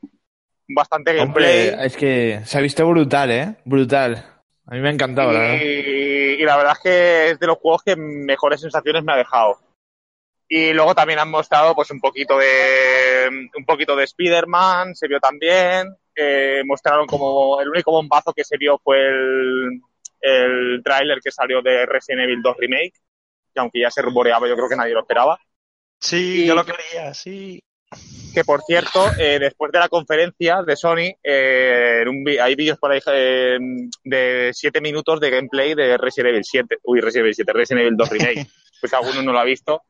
Bastante 0.70 1.14
gameplay. 1.14 1.70
Hombre, 1.70 1.86
es 1.86 1.98
que 1.98 2.42
se 2.46 2.58
ha 2.58 2.62
visto 2.62 2.88
brutal, 2.88 3.32
¿eh? 3.32 3.56
Brutal. 3.66 4.26
A 4.66 4.76
mí 4.76 4.80
me 4.82 4.90
ha 4.90 4.92
encantado, 4.94 5.32
la 5.34 5.40
verdad. 5.40 5.60
y, 5.62 6.42
y 6.42 6.44
la 6.46 6.58
verdad 6.58 6.74
es 6.78 6.80
que 6.80 7.30
es 7.32 7.40
de 7.40 7.48
los 7.48 7.58
juegos 7.58 7.84
que 7.84 7.96
mejores 7.96 8.62
sensaciones 8.62 9.04
me 9.04 9.14
ha 9.14 9.18
dejado. 9.18 9.60
Y 10.48 10.72
luego 10.74 10.96
también 10.96 11.20
han 11.20 11.30
mostrado 11.32 11.76
pues 11.76 11.92
un 11.92 12.00
poquito 12.00 12.38
de 12.38 13.50
un 13.58 13.66
poquito 13.66 13.96
de 13.96 14.04
Spider-Man, 14.06 14.96
se 14.96 15.08
vio 15.08 15.20
también. 15.20 15.96
Eh, 16.16 16.62
mostraron 16.66 17.08
como 17.08 17.60
el 17.60 17.70
único 17.70 17.92
bombazo 17.92 18.34
que 18.34 18.44
se 18.44 18.58
vio 18.58 18.80
fue 18.84 19.00
el, 19.00 19.82
el 20.22 20.82
tráiler 20.84 21.20
que 21.22 21.32
salió 21.32 21.62
de 21.62 21.86
Resident 21.86 22.24
Evil 22.24 22.42
2 22.42 22.58
Remake, 22.58 22.94
que 23.54 23.60
aunque 23.60 23.82
ya 23.82 23.92
se 23.92 24.02
rumoreaba, 24.02 24.48
yo 24.48 24.56
creo 24.56 24.70
que 24.70 24.76
nadie 24.76 24.94
lo 24.94 25.02
esperaba. 25.02 25.40
Sí, 26.00 26.44
y- 26.44 26.48
yo 26.48 26.56
lo 26.56 26.66
quería, 26.66 27.14
sí. 27.14 27.62
Que 28.34 28.44
por 28.44 28.64
cierto, 28.64 29.12
eh, 29.20 29.38
después 29.38 29.72
de 29.72 29.78
la 29.78 29.88
conferencia 29.88 30.64
de 30.64 30.76
Sony, 30.76 31.14
eh, 31.24 32.00
en 32.02 32.08
un 32.08 32.28
hay 32.28 32.56
vídeos 32.56 32.80
por 32.80 32.92
ahí 32.92 33.00
eh, 33.06 33.60
de 34.04 34.50
7 34.52 34.82
minutos 34.82 35.20
de 35.20 35.30
gameplay 35.30 35.76
de 35.76 35.98
Resident 35.98 36.32
Evil 36.32 36.44
7. 36.44 36.78
Uy, 36.84 37.00
Resident 37.00 37.26
Evil 37.26 37.36
7, 37.36 37.54
Resident 37.54 37.82
Evil 37.82 37.98
2 37.98 38.10
Remake. 38.10 38.48
pues 38.82 38.94
alguno 38.94 39.22
no 39.22 39.32
lo 39.32 39.40
ha 39.40 39.44
visto. 39.44 39.84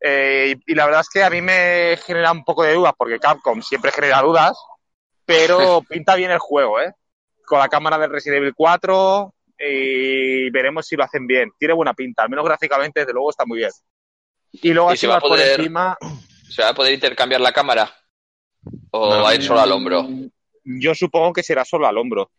Eh, 0.00 0.54
y, 0.66 0.72
y 0.72 0.74
la 0.74 0.86
verdad 0.86 1.02
es 1.02 1.08
que 1.10 1.22
a 1.22 1.28
mí 1.30 1.42
me 1.42 1.98
genera 2.04 2.32
un 2.32 2.44
poco 2.44 2.62
de 2.62 2.72
dudas, 2.72 2.94
porque 2.96 3.18
Capcom 3.18 3.60
siempre 3.60 3.92
genera 3.92 4.22
dudas, 4.22 4.56
pero 5.26 5.82
pinta 5.88 6.14
bien 6.14 6.30
el 6.30 6.38
juego, 6.38 6.80
¿eh? 6.80 6.92
Con 7.44 7.58
la 7.58 7.68
cámara 7.68 7.98
del 7.98 8.10
Resident 8.10 8.38
Evil 8.38 8.54
4 8.56 9.33
y 9.58 10.50
veremos 10.50 10.86
si 10.86 10.96
lo 10.96 11.04
hacen 11.04 11.26
bien. 11.26 11.50
Tiene 11.58 11.74
buena 11.74 11.94
pinta, 11.94 12.22
al 12.22 12.30
menos 12.30 12.44
gráficamente, 12.44 13.00
desde 13.00 13.12
luego 13.12 13.30
está 13.30 13.44
muy 13.46 13.58
bien. 13.58 13.70
Y 14.52 14.72
luego 14.72 14.90
¿Y 14.90 14.94
así 14.94 15.00
se 15.02 15.06
va 15.08 15.14
a 15.14 15.16
más 15.16 15.22
por 15.22 15.30
poder- 15.30 15.58
encima, 15.60 15.96
¿Se 16.48 16.62
va 16.62 16.68
a 16.70 16.74
poder 16.74 16.94
intercambiar 16.94 17.40
la 17.40 17.52
cámara? 17.52 17.90
¿O 18.90 19.10
No. 19.16 19.22
va 19.22 19.30
a 19.30 19.34
ir 19.34 19.42
solo 19.42 19.60
al 19.60 19.72
hombro? 19.72 20.06
Yo 20.64 20.94
supongo 20.94 21.32
que 21.32 21.42
será 21.42 21.64
solo 21.64 21.86
al 21.86 21.98
hombro. 21.98 22.30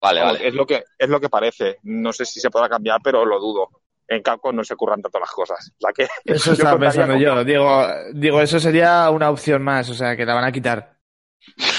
Vale, 0.00 0.20
vale. 0.22 0.46
Es 0.48 0.54
lo 0.54 0.66
que 0.66 0.84
es 0.98 1.08
lo 1.08 1.20
que 1.20 1.28
parece. 1.28 1.78
No 1.84 2.12
sé 2.12 2.24
si 2.24 2.40
se 2.40 2.50
podrá 2.50 2.68
cambiar, 2.68 3.00
pero 3.02 3.24
lo 3.24 3.38
dudo. 3.40 3.68
En 4.08 4.22
Capcom 4.22 4.54
no 4.56 4.64
se 4.64 4.74
curran 4.76 5.02
tanto 5.02 5.18
las 5.20 5.30
cosas. 5.30 5.72
O 5.76 5.80
sea 5.80 5.92
que 5.92 6.08
Eso 6.24 6.52
estaba 6.52 6.78
pensando 6.78 7.14
con- 7.14 7.22
yo. 7.22 7.44
Digo, 7.44 7.86
digo, 8.14 8.40
eso 8.40 8.58
sería 8.58 9.08
una 9.10 9.30
opción 9.30 9.62
más, 9.62 9.88
o 9.90 9.94
sea, 9.94 10.16
que 10.16 10.24
la 10.26 10.34
van 10.34 10.44
a 10.44 10.52
quitar. 10.52 10.97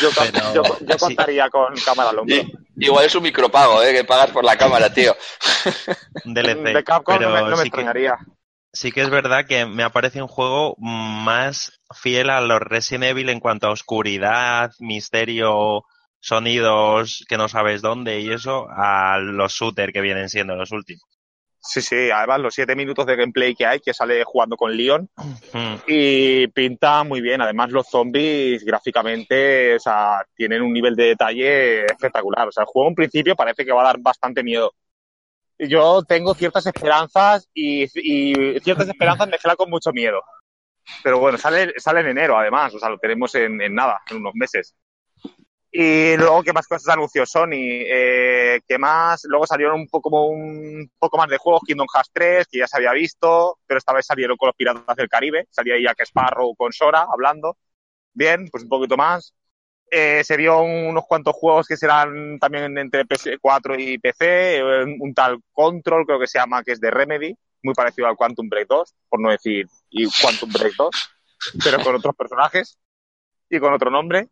Yo, 0.02 0.10
Pero- 0.18 0.54
yo- 0.54 0.64
yo 0.82 0.94
sí. 0.94 0.98
contaría 1.00 1.50
con 1.50 1.76
cámara 1.86 2.10
al 2.10 2.20
hombro. 2.20 2.36
Y- 2.36 2.52
igual 2.86 3.06
es 3.06 3.16
un 3.16 3.24
micropago, 3.24 3.82
¿eh? 3.84 3.94
Que 3.94 4.04
pagas 4.04 4.32
por 4.32 4.44
la 4.44 4.58
cámara, 4.58 4.92
tío. 4.94 5.16
Un 6.26 6.34
DLC. 6.34 6.74
de 6.74 6.84
Capcom 6.84 7.20
no 7.22 7.30
me, 7.30 7.42
no 7.42 7.50
me 7.52 7.56
sí 7.58 7.62
que- 7.64 7.68
extrañaría. 7.68 8.18
sí 8.74 8.92
que 8.92 9.02
es 9.02 9.10
verdad 9.10 9.46
que 9.48 9.66
me 9.66 9.84
aparece 9.84 10.22
un 10.22 10.28
juego 10.28 10.76
más 10.80 11.80
fiel 11.94 12.30
a 12.30 12.42
los 12.42 12.60
Resident 12.62 13.06
Evil 13.06 13.30
en 13.30 13.40
cuanto 13.40 13.68
a 13.68 13.72
oscuridad, 13.72 14.72
misterio, 14.80 15.84
sonidos 16.20 17.26
que 17.30 17.38
no 17.38 17.48
sabes 17.48 17.82
dónde 17.82 18.20
y 18.22 18.32
eso, 18.32 18.68
a 18.70 19.18
los 19.20 19.54
shooter 19.54 19.92
que 19.94 20.02
vienen 20.02 20.30
siendo 20.30 20.56
los 20.56 20.72
últimos. 20.72 21.04
Sí, 21.62 21.82
sí, 21.82 22.10
además 22.10 22.40
los 22.40 22.54
siete 22.56 22.74
minutos 22.76 23.06
de 23.06 23.18
gameplay 23.18 23.54
que 23.54 23.66
hay, 23.66 23.80
que 23.82 23.94
sale 23.94 24.24
jugando 24.24 24.56
con 24.56 24.76
Leon, 24.76 25.10
Mm. 25.54 25.76
y 25.88 26.48
pinta 26.48 27.04
muy 27.04 27.20
bien. 27.22 27.42
Además, 27.42 27.70
los 27.72 27.88
zombies 27.88 28.64
gráficamente, 28.64 29.76
o 29.76 29.80
sea, 29.80 30.26
tienen 30.36 30.62
un 30.62 30.72
nivel 30.72 30.96
de 30.96 31.06
detalle 31.06 31.86
espectacular. 31.86 32.48
O 32.48 32.52
sea, 32.52 32.64
el 32.64 32.68
juego 32.68 32.88
en 32.90 32.96
principio 32.96 33.36
parece 33.36 33.66
que 33.66 33.74
va 33.74 33.82
a 33.82 33.86
dar 33.88 34.00
bastante 34.00 34.42
miedo. 34.42 34.74
Yo 35.58 36.02
tengo 36.04 36.34
ciertas 36.34 36.66
esperanzas 36.66 37.50
y, 37.54 37.84
y 37.94 38.60
ciertas 38.62 38.88
esperanzas 38.88 39.28
mezcladas 39.28 39.58
con 39.58 39.70
mucho 39.70 39.92
miedo. 39.92 40.22
Pero 41.04 41.20
bueno, 41.20 41.38
sale, 41.38 41.74
sale 41.78 42.00
en 42.00 42.08
enero 42.08 42.38
además, 42.38 42.74
o 42.74 42.80
sea, 42.80 42.90
lo 42.90 42.98
tenemos 42.98 43.36
en, 43.36 43.62
en 43.62 43.76
nada, 43.76 44.00
en 44.10 44.18
unos 44.18 44.34
meses. 44.34 44.74
Y 45.72 46.18
luego, 46.18 46.42
¿qué 46.42 46.52
más 46.52 46.68
cosas 46.68 46.94
anunció 46.94 47.26
Sony? 47.26 47.54
Eh, 47.54 48.60
¿Qué 48.68 48.78
más? 48.80 49.22
Luego 49.26 49.46
salieron 49.46 49.76
un 49.80 49.88
poco, 49.88 50.10
como 50.10 50.28
un 50.28 50.92
poco 50.98 51.18
más 51.18 51.30
de 51.30 51.38
juegos, 51.38 51.62
Kingdom 51.66 51.88
Hearts 51.94 52.10
3, 52.12 52.48
que 52.48 52.60
ya 52.60 52.68
se 52.68 52.78
había 52.78 52.92
visto, 52.94 53.60
pero 53.68 53.78
esta 53.78 53.94
vez 53.94 54.06
salieron 54.08 54.36
con 54.38 54.48
los 54.48 54.56
Piratas 54.56 54.96
del 54.96 55.10
Caribe. 55.10 55.48
Salía 55.52 55.76
Jack 55.80 56.02
Sparrow 56.02 56.56
con 56.56 56.74
Sora 56.74 57.06
hablando. 57.12 57.58
Bien, 58.14 58.48
pues 58.50 58.64
un 58.64 58.70
poquito 58.70 58.98
más. 58.98 59.34
Eh, 59.92 60.24
se 60.24 60.38
vio 60.38 60.62
unos 60.62 61.06
cuantos 61.08 61.36
juegos 61.36 61.68
que 61.68 61.78
serán 61.78 62.40
también 62.40 62.78
entre 62.78 63.06
PS4 63.06 63.76
y 63.80 63.98
PC. 64.00 64.58
eh, 64.58 64.84
un 65.00 65.14
tal 65.14 65.40
Control, 65.52 66.06
creo 66.06 66.20
que 66.20 66.28
se 66.28 66.40
llama, 66.40 66.64
que 66.64 66.72
es 66.74 66.80
de 66.80 66.92
Remedy, 66.92 67.36
muy 67.64 67.74
parecido 67.76 68.08
al 68.08 68.16
Quantum 68.16 68.50
Break 68.50 68.68
2, 68.68 68.96
por 69.10 69.20
no 69.20 69.30
decir 69.32 69.68
y 69.90 70.08
Quantum 70.22 70.52
Break 70.52 70.74
2, 70.78 70.90
pero 71.64 71.80
con 71.84 71.96
otros 71.96 72.16
personajes 72.16 72.78
y 73.50 73.60
con 73.60 73.74
otro 73.74 73.92
nombre. 73.92 74.30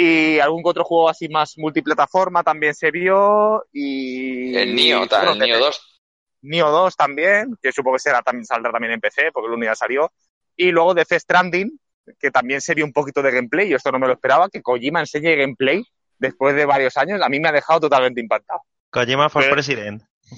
Y 0.00 0.38
algún 0.38 0.62
otro 0.64 0.84
juego 0.84 1.08
así 1.08 1.28
más 1.28 1.58
multiplataforma 1.58 2.44
también 2.44 2.72
se 2.74 2.90
vio. 2.92 3.64
Y. 3.72 4.54
El 4.56 4.74
Nio, 4.76 5.06
bueno, 5.08 5.32
el 5.32 5.38
Nio 5.40 5.58
2. 5.58 6.00
Nio 6.42 6.70
2 6.70 6.94
también, 6.96 7.56
que 7.60 7.72
supongo 7.72 7.96
que 7.96 8.02
será, 8.02 8.22
también 8.22 8.44
saldrá 8.46 8.70
también 8.70 8.92
en 8.92 9.00
PC, 9.00 9.32
porque 9.32 9.48
el 9.48 9.54
uno 9.54 9.64
ya 9.64 9.74
salió. 9.74 10.12
Y 10.56 10.70
luego 10.70 10.94
de 10.94 11.04
Death 11.08 11.20
Stranding, 11.22 11.80
que 12.20 12.30
también 12.30 12.60
se 12.60 12.74
vio 12.74 12.84
un 12.84 12.92
poquito 12.92 13.22
de 13.22 13.32
gameplay, 13.32 13.68
yo 13.68 13.76
esto 13.76 13.90
no 13.90 13.98
me 13.98 14.06
lo 14.06 14.12
esperaba, 14.12 14.48
que 14.48 14.62
Kojima 14.62 15.00
enseñe 15.00 15.34
gameplay 15.36 15.82
después 16.18 16.54
de 16.54 16.64
varios 16.64 16.96
años, 16.96 17.20
a 17.20 17.28
mí 17.28 17.40
me 17.40 17.48
ha 17.48 17.52
dejado 17.52 17.80
totalmente 17.80 18.20
impactado. 18.20 18.60
Kojima 18.90 19.28
for 19.28 19.42
Pero- 19.42 19.54
president. 19.54 20.02
Sí, 20.22 20.36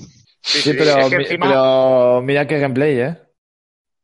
Sí, 0.62 0.70
sí, 0.70 0.74
pero, 0.78 0.98
es 1.00 1.10
que 1.10 1.16
mi- 1.18 1.22
encima 1.24 1.46
pero 1.48 2.22
mira 2.22 2.46
qué 2.46 2.58
gameplay, 2.58 2.98
¿eh? 2.98 3.18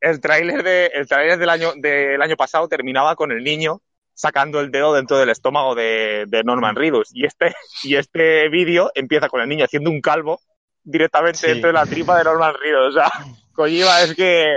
el 0.03 0.21
tráiler 0.21 0.63
de, 0.63 0.87
el 0.93 1.09
tráiler 1.09 1.39
del 1.39 1.49
año, 1.49 1.73
del 1.77 2.21
año 2.21 2.37
pasado 2.37 2.69
terminaba 2.69 3.17
con 3.17 3.33
el 3.33 3.43
niño 3.43 3.81
sacando 4.17 4.61
el 4.61 4.71
dedo 4.71 4.95
dentro 4.95 5.19
del 5.19 5.29
estómago 5.29 5.75
de, 5.75 6.25
de 6.27 6.43
Norman 6.43 6.75
Reedus. 6.75 7.11
Y 7.15 7.27
este, 7.27 7.55
y 7.85 7.97
este 7.97 8.49
vídeo 8.49 8.91
empieza 8.95 9.29
con 9.29 9.43
el 9.43 9.49
niño 9.49 9.65
haciendo 9.67 9.91
un 9.91 10.01
calvo 10.01 10.41
directamente 10.83 11.39
Sí. 11.39 11.47
dentro 11.49 11.69
de 11.69 11.75
la 11.75 11.85
tripa 11.87 12.17
de 12.19 12.25
Norman 12.25 12.55
Reedus. 12.59 12.89
O 12.89 12.93
sea, 12.93 13.13
Kojima 13.53 14.01
es 14.01 14.15
que 14.17 14.57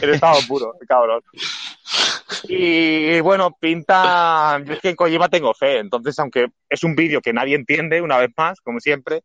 el 0.00 0.10
estado 0.10 0.38
puro, 0.48 0.74
el 0.80 0.86
cabrón. 0.88 1.20
Y 2.48 3.20
bueno, 3.20 3.56
pinta. 3.60 4.58
Yo 4.64 4.72
es 4.72 4.80
que 4.80 4.88
en 4.90 4.96
Kojima 4.96 5.28
tengo 5.28 5.52
fe. 5.54 5.78
Entonces, 5.78 6.18
aunque 6.18 6.48
es 6.68 6.82
un 6.82 6.96
vídeo 6.96 7.20
que 7.20 7.32
nadie 7.32 7.54
entiende, 7.56 8.00
una 8.00 8.18
vez 8.18 8.30
más, 8.36 8.60
como 8.60 8.80
siempre. 8.80 9.22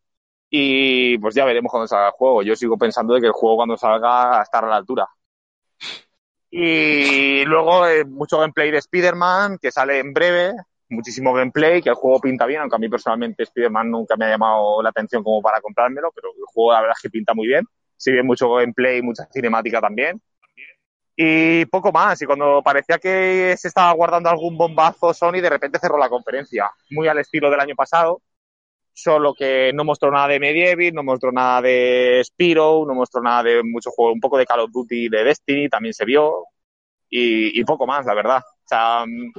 Y 0.49 1.17
pues 1.19 1.35
ya 1.35 1.45
veremos 1.45 1.71
cuando 1.71 1.87
salga 1.87 2.07
el 2.07 2.13
juego. 2.13 2.41
Yo 2.43 2.55
sigo 2.55 2.77
pensando 2.77 3.13
de 3.13 3.21
que 3.21 3.27
el 3.27 3.33
juego 3.33 3.57
cuando 3.57 3.77
salga 3.77 4.41
estará 4.41 4.67
a 4.67 4.69
la 4.71 4.75
altura. 4.77 5.07
Y 6.51 7.45
luego 7.45 7.87
eh, 7.87 8.05
mucho 8.05 8.39
gameplay 8.39 8.71
de 8.71 8.79
Spider-Man, 8.79 9.59
que 9.61 9.71
sale 9.71 9.99
en 9.99 10.13
breve. 10.13 10.53
Muchísimo 10.89 11.33
gameplay, 11.33 11.83
que 11.83 11.89
el 11.89 11.95
juego 11.95 12.19
pinta 12.19 12.47
bien, 12.47 12.61
aunque 12.61 12.75
a 12.75 12.79
mí 12.79 12.89
personalmente 12.89 13.43
Spider-Man 13.43 13.91
nunca 13.91 14.15
me 14.17 14.25
ha 14.25 14.29
llamado 14.29 14.81
la 14.81 14.89
atención 14.89 15.23
como 15.23 15.39
para 15.39 15.61
comprármelo, 15.61 16.11
pero 16.15 16.29
el 16.29 16.45
juego 16.47 16.73
la 16.73 16.81
verdad 16.81 16.95
es 16.97 17.01
que 17.03 17.11
pinta 17.11 17.35
muy 17.35 17.47
bien. 17.47 17.63
Si 17.95 18.11
bien 18.11 18.25
mucho 18.25 18.51
gameplay, 18.53 19.01
mucha 19.01 19.27
cinemática 19.31 19.79
también. 19.79 20.19
Y 21.15 21.65
poco 21.65 21.91
más. 21.91 22.21
Y 22.21 22.25
cuando 22.25 22.63
parecía 22.63 22.97
que 22.97 23.53
se 23.57 23.67
estaba 23.67 23.91
guardando 23.91 24.29
algún 24.29 24.57
bombazo 24.57 25.13
Sony, 25.13 25.41
de 25.41 25.49
repente 25.49 25.77
cerró 25.77 25.97
la 25.97 26.07
conferencia. 26.07 26.71
Muy 26.91 27.09
al 27.09 27.19
estilo 27.19 27.51
del 27.51 27.59
año 27.59 27.75
pasado. 27.75 28.21
Solo 29.01 29.33
que 29.33 29.71
no 29.73 29.85
mostró 29.85 30.11
nada 30.11 30.27
de 30.27 30.39
Medieval, 30.41 30.93
no 30.93 31.03
mostró 31.03 31.31
nada 31.31 31.61
de 31.61 32.21
Spiro, 32.25 32.83
no 32.85 32.93
mostró 32.93 33.21
nada 33.21 33.43
de 33.43 33.63
mucho 33.63 33.91
juego. 33.91 34.11
Un 34.11 34.19
poco 34.19 34.37
de 34.37 34.45
Call 34.45 34.59
of 34.59 34.71
Duty, 34.71 35.07
de 35.07 35.23
Destiny 35.23 35.69
también 35.69 35.93
se 35.93 36.03
vio. 36.03 36.45
Y, 37.09 37.63
poco 37.63 37.87
más, 37.87 38.05
la 38.05 38.13
verdad. 38.13 38.43
O 38.45 38.67
sea, 38.67 39.05
mm, 39.05 39.31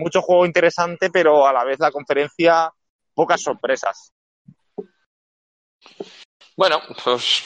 mucho 0.00 0.20
juego 0.20 0.44
interesante, 0.44 1.10
pero 1.10 1.46
a 1.46 1.52
la 1.52 1.62
vez 1.62 1.78
la 1.78 1.92
conferencia, 1.92 2.72
pocas 3.14 3.40
sorpresas. 3.40 4.12
Bueno, 6.56 6.80
pues 7.04 7.42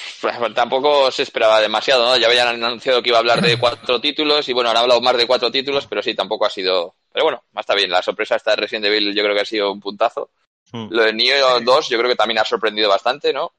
tampoco 0.54 1.10
se 1.10 1.22
esperaba 1.22 1.60
demasiado, 1.60 2.06
¿no? 2.06 2.16
Ya 2.16 2.28
habían 2.28 2.62
anunciado 2.64 3.02
que 3.02 3.10
iba 3.10 3.18
a 3.18 3.20
hablar 3.20 3.42
de 3.42 3.58
cuatro 3.58 4.00
títulos 4.00 4.48
y 4.48 4.54
bueno, 4.54 4.70
han 4.70 4.76
hablado 4.78 5.00
más 5.02 5.16
de 5.16 5.26
cuatro 5.26 5.50
títulos, 5.50 5.86
pero 5.86 6.02
sí, 6.02 6.14
tampoco 6.14 6.46
ha 6.46 6.50
sido... 6.50 6.94
Pero 7.12 7.24
bueno, 7.24 7.44
está 7.54 7.74
bien, 7.74 7.90
la 7.90 8.02
sorpresa 8.02 8.38
de 8.44 8.56
Resident 8.56 8.86
Evil 8.86 9.14
yo 9.14 9.22
creo 9.22 9.34
que 9.34 9.42
ha 9.42 9.46
sido 9.46 9.72
un 9.72 9.80
puntazo. 9.80 10.30
Mm. 10.72 10.88
Lo 10.90 11.02
de 11.02 11.12
Neo 11.12 11.60
2 11.60 11.88
yo 11.88 11.98
creo 11.98 12.10
que 12.10 12.16
también 12.16 12.38
ha 12.38 12.44
sorprendido 12.44 12.88
bastante, 12.88 13.32
¿no? 13.32 13.52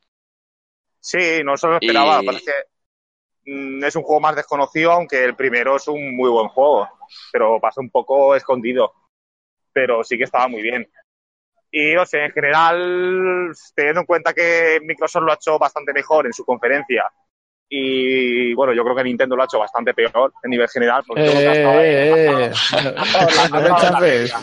Sí, 1.00 1.42
no 1.44 1.58
se 1.58 1.68
lo 1.68 1.78
esperaba. 1.78 2.22
Y- 2.22 2.26
Parece 2.26 2.52
mm, 3.46 3.84
es 3.84 3.96
un 3.96 4.04
juego 4.04 4.20
más 4.20 4.36
desconocido, 4.36 4.92
aunque 4.92 5.24
el 5.24 5.36
primero 5.36 5.78
es 5.78 5.88
un 5.88 6.16
muy 6.16 6.30
buen 6.30 6.50
juego, 6.50 6.88
pero 7.32 7.60
pasa 7.60 7.82
un 7.82 7.90
poco 7.90 8.36
escondido. 8.36 8.94
Pero 9.72 10.04
sí 10.04 10.18
que 10.18 10.24
estaba 10.26 10.48
muy 10.48 10.62
bien. 10.62 10.90
Y, 11.72 11.96
o 11.96 12.06
sea, 12.06 12.26
en 12.26 12.32
general, 12.32 13.52
teniendo 13.76 14.02
en 14.02 14.06
cuenta 14.08 14.34
que 14.34 14.80
Microsoft 14.84 15.24
lo 15.24 15.32
ha 15.32 15.36
hecho 15.36 15.60
bastante 15.60 15.94
mejor 15.94 16.26
en 16.26 16.34
su 16.34 16.44
conferencia, 16.44 17.06
y 17.72 18.54
bueno, 18.56 18.74
yo 18.74 18.84
creo 18.84 18.96
que 18.96 19.04
Nintendo 19.04 19.36
lo 19.36 19.44
ha 19.44 19.46
hecho 19.46 19.60
bastante 19.60 19.94
peor 19.94 20.34
a 20.44 20.48
nivel 20.48 20.68
general. 20.70 21.04
Porque 21.06 21.26
yo 21.26 21.32
creo 21.32 21.42
que 21.42 21.48
ha 21.48 21.54
estado- 21.54 21.80
Eh, 21.82 22.26
eh, 22.26 22.52
eh. 22.52 23.50
No 23.52 23.62
me 23.62 23.70
chafes. 23.70 24.34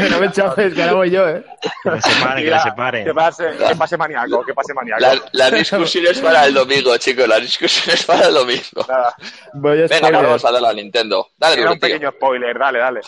No 0.10 0.20
me 0.20 0.32
chafes, 0.32 0.74
que 0.74 0.82
ahora 0.82 0.94
voy 0.94 1.10
yo, 1.10 1.28
¿eh? 1.28 1.44
Que 1.82 2.00
separen, 2.00 2.44
que 2.44 2.58
separen. 2.60 3.04
Que 3.04 3.14
pase, 3.14 3.44
que 3.68 3.76
pase 3.76 3.96
maníaco, 3.96 4.44
que 4.44 4.54
pase 4.54 4.72
maníaco. 4.74 5.00
La- 5.00 5.20
Las 5.32 5.52
discusiones 5.52 6.18
para 6.20 6.46
el 6.46 6.54
domingo, 6.54 6.96
chicos, 6.96 7.28
las 7.28 7.40
discusiones 7.42 8.04
para 8.06 8.28
el 8.28 8.34
domingo. 8.34 8.62
Nada, 8.88 9.14
Voy 9.54 9.72
a 9.72 9.82
Venga, 9.82 9.96
spoiler. 9.98 10.22
vamos 10.22 10.44
a 10.44 10.52
darle 10.52 10.68
a 10.68 10.72
Nintendo. 10.72 11.26
Dale, 11.36 11.60
era 11.60 11.72
un 11.72 11.78
tío. 11.78 11.88
pequeño 11.88 12.10
spoiler, 12.12 12.58
dale, 12.58 12.78
dale. 12.78 13.00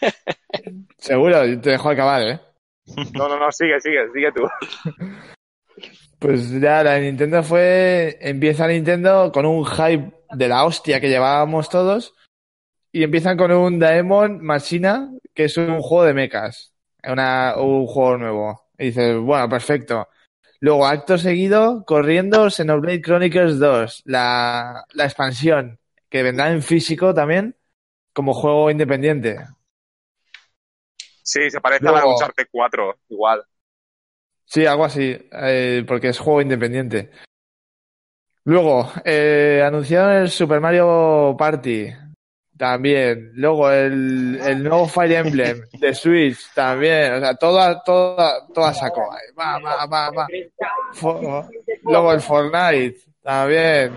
Seguro, 0.98 1.40
te 1.60 1.70
dejo 1.70 1.90
acabar, 1.90 2.22
¿eh? 2.22 2.40
No, 3.14 3.28
no, 3.28 3.38
no, 3.38 3.50
sigue, 3.52 3.80
sigue, 3.80 4.00
sigue 4.14 4.32
tú. 4.32 4.48
Pues 6.18 6.50
ya 6.50 6.82
la 6.82 6.98
Nintendo 6.98 7.42
fue. 7.42 8.18
Empieza 8.20 8.66
Nintendo 8.66 9.30
con 9.32 9.46
un 9.46 9.64
hype 9.64 10.12
de 10.32 10.48
la 10.48 10.64
hostia 10.64 11.00
que 11.00 11.08
llevábamos 11.08 11.68
todos. 11.68 12.14
Y 12.90 13.02
empiezan 13.02 13.36
con 13.36 13.52
un 13.52 13.78
Daemon 13.78 14.42
Machina, 14.42 15.10
que 15.34 15.44
es 15.44 15.56
un 15.56 15.80
juego 15.80 16.04
de 16.04 16.14
mechas. 16.14 16.72
Una, 17.04 17.54
un 17.56 17.86
juego 17.86 18.18
nuevo. 18.18 18.62
Y 18.78 18.86
dices, 18.86 19.16
bueno, 19.18 19.48
perfecto. 19.48 20.08
Luego, 20.60 20.86
acto 20.86 21.18
seguido, 21.18 21.84
corriendo 21.84 22.50
Xenoblade 22.50 23.00
Chronicles 23.00 23.58
2, 23.58 24.02
la, 24.06 24.84
la 24.92 25.04
expansión, 25.04 25.78
que 26.08 26.24
vendrá 26.24 26.50
en 26.50 26.62
físico 26.62 27.14
también, 27.14 27.56
como 28.12 28.34
juego 28.34 28.70
independiente. 28.70 29.38
Sí, 31.22 31.50
se 31.50 31.60
parece 31.60 31.86
a 31.86 31.92
la 31.92 32.06
Uncharted 32.06 32.48
4, 32.50 32.98
igual. 33.10 33.44
Sí, 34.48 34.64
algo 34.64 34.86
así, 34.86 35.14
eh, 35.30 35.84
porque 35.86 36.08
es 36.08 36.18
juego 36.18 36.40
independiente. 36.40 37.10
Luego, 38.44 38.90
eh, 39.04 39.62
anunciaron 39.62 40.22
el 40.22 40.30
Super 40.30 40.58
Mario 40.58 41.36
Party, 41.38 41.92
también. 42.56 43.30
Luego, 43.34 43.70
el, 43.70 44.40
el 44.42 44.62
nuevo 44.62 44.88
Fire 44.88 45.12
Emblem 45.12 45.60
de 45.78 45.94
Switch, 45.94 46.38
también. 46.54 47.12
O 47.12 47.20
sea, 47.20 47.34
toda, 47.34 47.82
toda, 47.82 48.46
toda 48.54 48.72
saco. 48.72 49.02
Va, 49.38 49.58
va, 49.58 49.84
va, 49.84 50.10
va. 50.10 50.26
Luego 51.82 52.12
el 52.14 52.20
Fortnite, 52.22 52.96
también. 53.22 53.92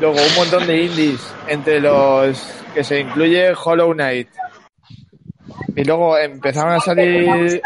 Luego 0.00 0.16
un 0.16 0.34
montón 0.36 0.64
de 0.68 0.80
indies, 0.80 1.34
entre 1.48 1.80
los 1.80 2.40
que 2.72 2.84
se 2.84 3.00
incluye 3.00 3.52
Hollow 3.52 3.92
Knight. 3.94 4.28
Y 5.74 5.82
luego 5.82 6.16
empezaron 6.16 6.74
a 6.74 6.80
salir 6.80 7.60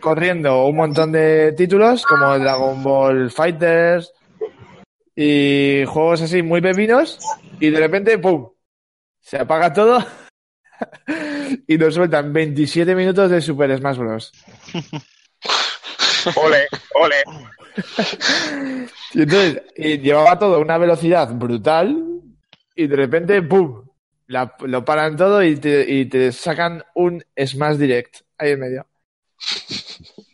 corriendo 0.00 0.66
un 0.66 0.76
montón 0.76 1.12
de 1.12 1.52
títulos 1.52 2.04
como 2.04 2.38
Dragon 2.38 2.82
Ball 2.82 3.30
Fighters 3.30 4.12
y 5.14 5.84
juegos 5.86 6.22
así 6.22 6.42
muy 6.42 6.60
pepinos 6.60 7.18
y 7.60 7.70
de 7.70 7.78
repente 7.80 8.18
¡pum! 8.18 8.48
se 9.20 9.38
apaga 9.38 9.72
todo 9.72 10.04
y 11.66 11.76
nos 11.76 11.94
sueltan 11.94 12.32
27 12.32 12.94
minutos 12.94 13.30
de 13.30 13.40
Super 13.40 13.76
Smash 13.76 13.96
Bros. 13.96 14.32
Ole, 16.36 16.66
ole. 16.94 17.16
Y 19.14 19.22
entonces 19.22 19.62
y 19.76 19.98
llevaba 19.98 20.38
todo 20.38 20.56
a 20.56 20.58
una 20.58 20.76
velocidad 20.76 21.32
brutal 21.32 22.04
y 22.74 22.86
de 22.86 22.96
repente 22.96 23.40
¡pum! 23.40 23.84
La- 24.26 24.54
lo 24.60 24.84
paran 24.84 25.16
todo 25.16 25.42
y 25.42 25.56
te, 25.56 25.90
y 25.90 26.04
te 26.04 26.30
sacan 26.32 26.84
un 26.94 27.24
Smash 27.42 27.76
Direct 27.76 28.16
ahí 28.36 28.50
en 28.50 28.60
medio. 28.60 28.86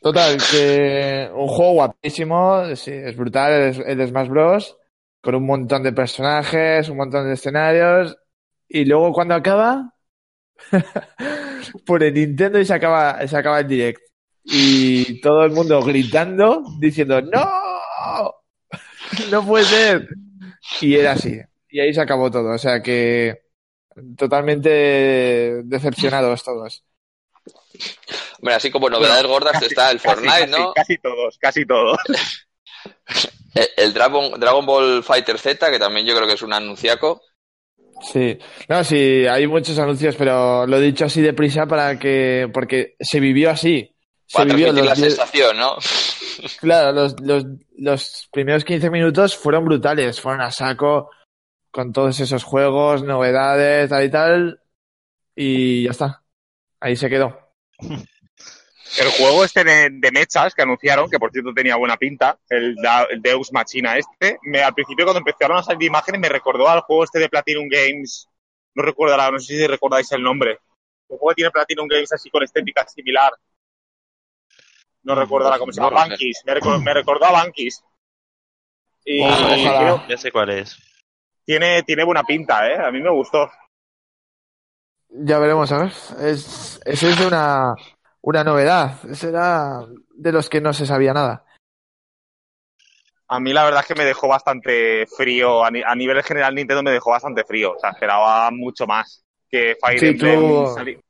Total, 0.03 0.37
que 0.51 1.31
un 1.35 1.49
juego 1.49 1.73
guapísimo, 1.75 2.75
sí, 2.77 2.91
es 2.93 3.17
brutal, 3.17 3.53
el, 3.53 4.01
el 4.01 4.09
Smash 4.09 4.29
Bros. 4.29 4.77
Con 5.21 5.35
un 5.37 5.47
montón 5.47 5.83
de 5.83 5.93
personajes, 5.93 6.89
un 6.91 6.99
montón 6.99 7.27
de 7.27 7.33
escenarios. 7.35 8.17
Y 8.69 8.85
luego 8.85 9.13
cuando 9.13 9.35
acaba, 9.35 9.95
pone 11.87 12.11
Nintendo 12.13 12.59
y 12.61 12.65
se 12.65 12.75
acaba, 12.75 13.27
se 13.27 13.37
acaba 13.37 13.61
el 13.61 13.69
direct. 13.69 14.01
Y 14.45 15.21
todo 15.21 15.45
el 15.45 15.53
mundo 15.53 15.83
gritando, 15.83 16.63
diciendo, 16.79 17.21
¡No! 17.23 17.45
¡No 19.31 19.45
puede 19.47 19.65
ser! 19.65 20.09
Y 20.81 20.95
era 20.97 21.13
así. 21.13 21.41
Y 21.69 21.81
ahí 21.81 21.93
se 21.95 22.01
acabó 22.01 22.31
todo. 22.31 22.55
O 22.55 22.59
sea 22.59 22.83
que 22.83 23.43
totalmente 24.17 25.63
decepcionados 25.65 26.45
todos. 26.45 26.85
Hombre, 28.41 28.55
así 28.55 28.71
como 28.71 28.89
novedades 28.91 29.25
gordas 29.27 29.53
Casi- 29.53 29.67
está 29.67 29.91
el 29.91 29.99
casi- 30.01 30.09
Fortnite, 30.09 30.41
casi- 30.51 30.51
¿no? 30.63 30.73
Casi 30.73 30.99
todos, 30.99 31.39
casi 31.39 31.67
todos. 31.67 31.99
El, 33.77 33.95
Dragon, 33.95 34.39
Dragon 34.41 34.67
Ball 34.67 35.05
Fighter 35.05 35.39
Z, 35.39 35.71
que 35.71 35.79
también 35.79 36.05
yo 36.07 36.15
creo 36.17 36.27
que 36.27 36.35
es 36.35 36.43
un 36.43 36.53
anunciaco. 36.53 37.23
Sí, 38.03 38.37
no, 38.69 38.83
sí, 38.83 39.25
hay 39.29 39.47
muchos 39.47 39.79
anuncios, 39.79 40.17
pero 40.17 40.67
lo 40.67 40.77
he 40.79 40.81
dicho 40.81 41.05
así 41.05 41.23
deprisa 41.23 41.65
para 41.67 41.97
que, 41.99 42.51
porque 42.53 42.97
se 42.99 43.21
vivió 43.21 43.51
así. 43.51 43.95
Se 44.27 44.39
Para 44.39 44.55
vivió 44.55 44.73
la 44.73 44.95
diez- 44.95 45.11
sensación, 45.11 45.57
¿no? 45.57 45.77
claro, 46.61 46.93
los, 46.93 47.21
los, 47.21 47.45
los 47.79 48.29
primeros 48.33 48.65
15 48.65 48.91
minutos 48.91 49.37
fueron 49.37 49.65
brutales, 49.65 50.21
fueron 50.21 50.41
a 50.41 50.51
saco 50.51 51.11
con 51.71 51.93
todos 51.93 52.19
esos 52.19 52.43
juegos, 52.43 53.05
novedades, 53.05 53.89
tal 53.89 54.05
y 54.05 54.11
tal, 54.11 54.61
y 55.37 55.85
ya 55.85 55.91
está. 55.93 56.23
Ahí 56.81 56.97
se 56.97 57.09
quedó. 57.09 57.39
El 59.01 59.09
juego 59.11 59.45
este 59.45 59.65
de, 59.65 59.89
de 59.91 60.13
mechas 60.13 60.55
que 60.55 60.63
anunciaron, 60.63 61.11
que 61.11 61.19
por 61.19 61.31
cierto 61.33 61.53
tenía 61.53 61.75
buena 61.77 61.97
pinta, 61.97 62.39
el, 62.49 62.77
Da- 62.77 63.07
el 63.11 63.21
Deus 63.21 63.53
Machina 63.53 63.97
este, 63.99 64.39
me, 64.43 64.63
al 64.63 64.73
principio 64.75 65.05
cuando 65.05 65.19
empezaron 65.19 65.57
a 65.59 65.63
salir 65.63 65.89
imágenes 65.89 66.21
me 66.21 66.29
recordó 66.29 66.69
al 66.69 66.81
juego 66.83 67.03
este 67.05 67.19
de 67.19 67.29
Platinum 67.29 67.69
Games, 67.69 68.29
no 68.75 68.83
recuerdo 68.85 69.15
ahora, 69.15 69.33
no 69.33 69.39
sé 69.41 69.57
si 69.57 69.67
recordáis 69.67 70.11
el 70.13 70.23
nombre. 70.23 70.59
Un 71.09 71.19
juego 71.19 71.31
que 71.31 71.35
tiene 71.37 71.51
Platinum 71.51 71.89
Games 71.89 72.13
así 72.13 72.31
con 72.31 72.43
estética 72.45 72.87
similar. 72.87 73.33
No 75.03 75.15
recuerdo 75.15 75.49
ahora 75.49 75.59
cómo 75.59 75.73
se 75.73 75.81
llama. 75.81 75.97
Bankis, 75.97 76.43
me, 76.47 76.55
recor- 76.55 76.83
me 76.83 76.95
recordó 76.95 77.25
a 77.27 77.33
Bankis. 77.33 77.83
Y 79.05 79.23
creo- 79.23 80.03
Ya 80.09 80.17
sé 80.17 80.33
cuál 80.33 80.51
es. 80.51 80.79
tiene, 81.45 81.83
tiene 81.83 82.05
buena 82.05 82.23
pinta, 82.23 82.69
¿eh? 82.71 82.77
A 82.79 82.91
mí 82.91 83.01
me 83.03 83.11
gustó. 83.11 83.51
Ya 85.11 85.39
veremos, 85.39 85.71
a 85.73 85.79
ver. 85.79 85.93
Es, 86.23 86.81
es 86.85 87.03
una, 87.21 87.75
una 88.27 88.43
novedad. 88.45 88.99
Ese 89.09 89.29
era 89.29 89.81
de 90.15 90.33
los 90.33 90.49
que 90.49 90.61
no 90.61 90.73
se 90.73 90.87
sabía 90.87 91.13
nada. 91.13 91.45
A 93.29 93.41
mí 93.41 93.53
la 93.53 93.65
verdad 93.65 93.81
es 93.81 93.87
que 93.87 93.95
me 93.95 94.05
dejó 94.05 94.29
bastante 94.29 95.07
frío. 95.07 95.65
A, 95.65 95.71
ni- 95.71 95.83
a 95.83 95.95
nivel 95.95 96.23
general 96.23 96.55
Nintendo 96.55 96.83
me 96.83 96.91
dejó 96.91 97.11
bastante 97.11 97.45
frío. 97.45 97.73
O 97.73 97.79
sea, 97.79 97.91
esperaba 97.91 98.51
mucho 98.51 98.87
más 98.87 99.25
que 99.49 99.77
Fire 99.81 99.99
Sí, 100.01 100.07
Emblem 100.09 100.41
tú- 100.41 100.73
sali- 100.75 101.01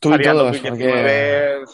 Tú 0.00 0.14
y 0.14 0.22
todos, 0.22 0.52
2019. 0.52 1.64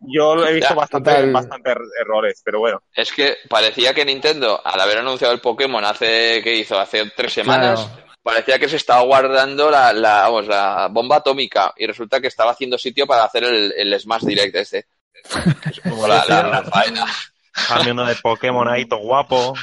Yo 0.00 0.46
he 0.46 0.52
visto 0.54 0.70
Ya, 0.70 0.76
bastante, 0.76 1.10
total. 1.10 1.32
bastante 1.32 1.70
er- 1.70 1.90
errores, 2.00 2.40
pero 2.44 2.60
bueno. 2.60 2.80
Es 2.94 3.12
que 3.12 3.36
parecía 3.48 3.92
que 3.92 4.04
Nintendo, 4.04 4.60
al 4.64 4.80
haber 4.80 4.98
anunciado 4.98 5.34
el 5.34 5.40
Pokémon 5.40 5.84
hace, 5.84 6.40
¿qué 6.42 6.54
hizo? 6.54 6.78
Hace 6.78 7.10
tres 7.16 7.32
semanas, 7.32 7.86
Claro. 7.86 8.05
Parecía 8.26 8.58
que 8.58 8.68
se 8.68 8.74
estaba 8.76 9.02
guardando 9.02 9.70
la, 9.70 9.92
la, 9.92 10.22
vamos, 10.22 10.48
la 10.48 10.88
bomba 10.90 11.16
atómica 11.16 11.72
y 11.76 11.86
resulta 11.86 12.20
que 12.20 12.26
estaba 12.26 12.50
haciendo 12.50 12.76
sitio 12.76 13.06
para 13.06 13.22
hacer 13.22 13.44
el, 13.44 13.72
el 13.76 14.00
Smash 14.00 14.24
Direct 14.24 14.56
este. 14.56 14.86
Es 15.70 15.80
como 15.80 16.08
la, 16.08 16.24
la, 16.28 16.42
la 16.48 16.62
faena. 16.64 17.06
Uno 17.88 18.04
de 18.04 18.16
Pokémon 18.16 18.68
ahí, 18.68 18.84
todo 18.86 18.98
guapo. 19.00 19.54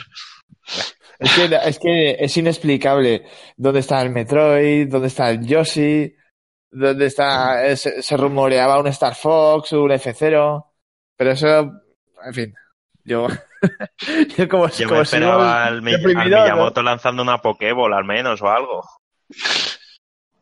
Es 1.20 1.32
que, 1.36 1.60
es 1.66 1.80
que 1.80 2.16
es 2.20 2.38
inexplicable 2.38 3.26
dónde 3.58 3.82
está 3.82 4.02
el 4.02 4.10
Metroid, 4.12 4.88
dónde 4.90 5.08
está 5.10 5.30
el 5.30 5.46
Yoshi, 5.46 6.16
dónde 6.72 7.08
está. 7.08 7.66
eh, 7.68 7.76
Se, 7.76 8.02
se 8.02 8.18
rumoreaba 8.18 8.80
un 8.80 8.88
Star 8.88 9.14
Fox, 9.16 9.74
un 9.74 9.92
F0, 9.92 10.66
pero 11.18 11.32
eso, 11.32 11.72
en 12.26 12.34
fin, 12.34 12.56
yo. 13.04 13.28
yo 14.38 14.50
como, 14.50 14.68
Yo 14.70 14.88
como 14.88 14.98
me 15.00 15.04
esperaba 15.04 15.66
al, 15.66 15.82
Mi- 15.82 15.94
al 15.94 15.98
deprimido, 16.02 16.38
¿no? 16.38 16.44
Miyamoto 16.44 16.82
lanzando 16.84 17.24
una 17.24 17.42
Pokéball 17.42 17.94
al 17.94 18.04
menos 18.04 18.42
o 18.42 18.48
algo. 18.50 18.84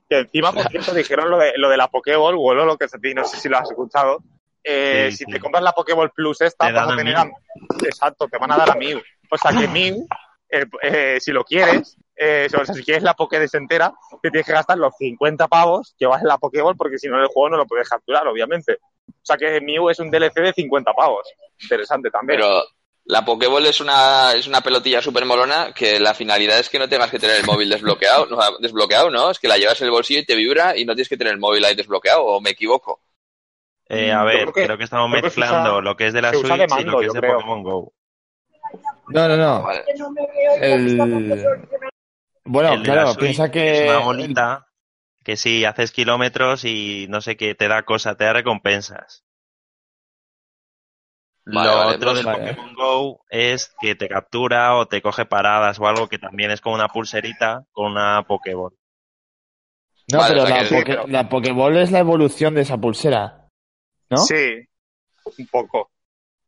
Que 0.09 0.19
encima, 0.19 0.51
por 0.51 0.63
cierto, 0.69 0.93
dijeron 0.93 1.29
lo 1.29 1.37
de, 1.37 1.53
lo 1.57 1.69
de 1.69 1.77
la 1.77 1.87
Pokéball, 1.87 2.35
o 2.37 2.53
lo 2.53 2.77
que 2.77 2.87
se 2.87 2.97
no 3.13 3.23
sé 3.25 3.37
si 3.37 3.49
lo 3.49 3.57
has 3.57 3.69
escuchado. 3.69 4.19
Eh, 4.63 5.07
Sí, 5.11 5.17
si 5.17 5.25
sí. 5.25 5.31
te 5.31 5.39
compras 5.39 5.63
la 5.63 5.71
Pokéball 5.71 6.11
Plus 6.11 6.41
esta, 6.41 6.67
Te 6.67 6.73
vas 6.73 6.87
a 6.89 6.93
a 6.93 6.97
tener 6.97 7.15
Mew. 7.15 7.31
Exacto, 7.85 8.27
te 8.27 8.37
van 8.37 8.51
a 8.51 8.57
dar 8.57 8.71
a 8.71 8.75
Mew. 8.75 9.01
O 9.29 9.37
sea 9.37 9.51
que 9.59 9.67
Mew, 9.67 10.05
eh, 10.49 10.65
eh, 10.83 11.17
si 11.19 11.31
lo 11.31 11.43
quieres, 11.43 11.97
eh, 12.15 12.47
o 12.53 12.63
sea, 12.63 12.75
si 12.75 12.83
quieres 12.83 13.01
la 13.01 13.13
Pokédex 13.15 13.53
entera, 13.55 13.91
te 14.21 14.29
tienes 14.29 14.45
que 14.45 14.51
gastar 14.53 14.77
los 14.77 14.95
50 14.97 15.47
pavos 15.47 15.95
que 15.97 16.05
vas 16.05 16.21
en 16.21 16.27
la 16.27 16.37
Pokéball 16.37 16.75
porque 16.75 16.99
si 16.99 17.07
no 17.07 17.19
el 17.19 17.27
juego 17.27 17.49
no 17.49 17.57
lo 17.57 17.65
puedes 17.65 17.89
capturar, 17.89 18.27
obviamente. 18.27 18.77
O 19.07 19.23
sea 19.23 19.37
que 19.37 19.59
Mew 19.61 19.89
es 19.89 19.99
un 19.99 20.11
DLC 20.11 20.35
de 20.41 20.53
50 20.53 20.93
pavos. 20.93 21.27
Interesante 21.59 22.11
también. 22.11 22.39
Pero 22.39 22.61
la 23.05 23.25
Pokéball 23.25 23.65
es 23.65 23.79
una, 23.81 24.33
es 24.33 24.47
una 24.47 24.61
pelotilla 24.61 25.01
súper 25.01 25.25
molona 25.25 25.73
que 25.73 25.99
la 25.99 26.13
finalidad 26.13 26.59
es 26.59 26.69
que 26.69 26.79
no 26.79 26.87
tengas 26.87 27.09
que 27.11 27.19
tener 27.19 27.37
el 27.37 27.45
móvil 27.45 27.69
desbloqueado, 27.69 28.25
no, 28.27 28.39
desbloqueado, 28.59 29.09
¿no? 29.09 29.31
Es 29.31 29.39
que 29.39 29.47
la 29.47 29.57
llevas 29.57 29.79
en 29.81 29.85
el 29.85 29.91
bolsillo 29.91 30.19
y 30.21 30.25
te 30.25 30.35
vibra 30.35 30.77
y 30.77 30.85
no 30.85 30.93
tienes 30.93 31.09
que 31.09 31.17
tener 31.17 31.33
el 31.33 31.39
móvil 31.39 31.65
ahí 31.65 31.75
desbloqueado, 31.75 32.23
o 32.25 32.39
me 32.41 32.51
equivoco. 32.51 33.01
Eh, 33.89 34.13
Mm, 34.13 34.17
a 34.17 34.19
yo 34.21 34.25
ver, 34.25 34.37
creo 34.41 34.53
que- 34.53 34.65
creo 34.65 34.77
que 34.77 34.83
estamos 34.85 35.09
creo 35.11 35.23
que 35.23 35.29
se 35.29 35.39
mezclando 35.41 35.71
usa- 35.73 35.81
lo 35.81 35.97
que 35.97 36.07
es 36.07 36.13
de 36.13 36.21
la 36.21 36.31
Switch 36.31 36.45
y 36.45 36.83
lo 36.85 36.99
que 36.99 37.05
es 37.07 37.13
de 37.13 37.19
creo. 37.19 37.33
Pokémon 37.35 37.63
Go. 37.63 37.93
No, 39.09 39.27
no, 39.27 39.35
no. 39.35 39.63
Vale. 39.63 39.83
El... 40.61 41.45
Bueno, 42.45 42.73
El 42.73 42.83
claro, 42.83 43.15
piensa 43.15 43.51
que. 43.51 43.83
es 43.85 43.89
una 43.89 43.99
bolita 43.99 44.67
que 45.23 45.35
si 45.37 45.65
haces 45.65 45.91
kilómetros 45.91 46.63
y 46.65 47.05
no 47.09 47.21
sé 47.21 47.35
qué, 47.37 47.53
te 47.53 47.67
da 47.67 47.83
cosa, 47.83 48.15
te 48.15 48.23
da 48.23 48.33
recompensas. 48.33 49.23
Vale, 51.45 51.69
Lo 51.69 51.75
vale, 51.77 51.95
otro 51.95 52.13
del 52.13 52.25
vale. 52.25 52.53
Pokémon 52.53 52.73
Go 52.75 53.25
es 53.29 53.73
que 53.81 53.95
te 53.95 54.07
captura 54.07 54.75
o 54.77 54.85
te 54.87 55.01
coge 55.01 55.25
paradas 55.25 55.79
o 55.79 55.87
algo 55.87 56.07
que 56.07 56.19
también 56.19 56.51
es 56.51 56.61
como 56.61 56.75
una 56.75 56.87
pulserita 56.87 57.65
con 57.71 57.91
una 57.93 58.23
Pokéball. 58.27 58.73
No, 60.11 60.19
Vale, 60.19 60.33
pero 60.33 60.43
o 60.43 60.47
sea 60.47 60.63
la, 60.63 60.69
que- 60.69 60.75
Poké- 60.75 60.85
pero- 60.85 61.07
la 61.07 61.29
Pokéball 61.29 61.77
es 61.77 61.91
la 61.91 61.99
evolución 61.99 62.53
de 62.53 62.61
esa 62.61 62.77
pulsera. 62.77 63.47
¿No? 64.09 64.17
Sí, 64.17 64.67
un 65.37 65.47
poco. 65.47 65.91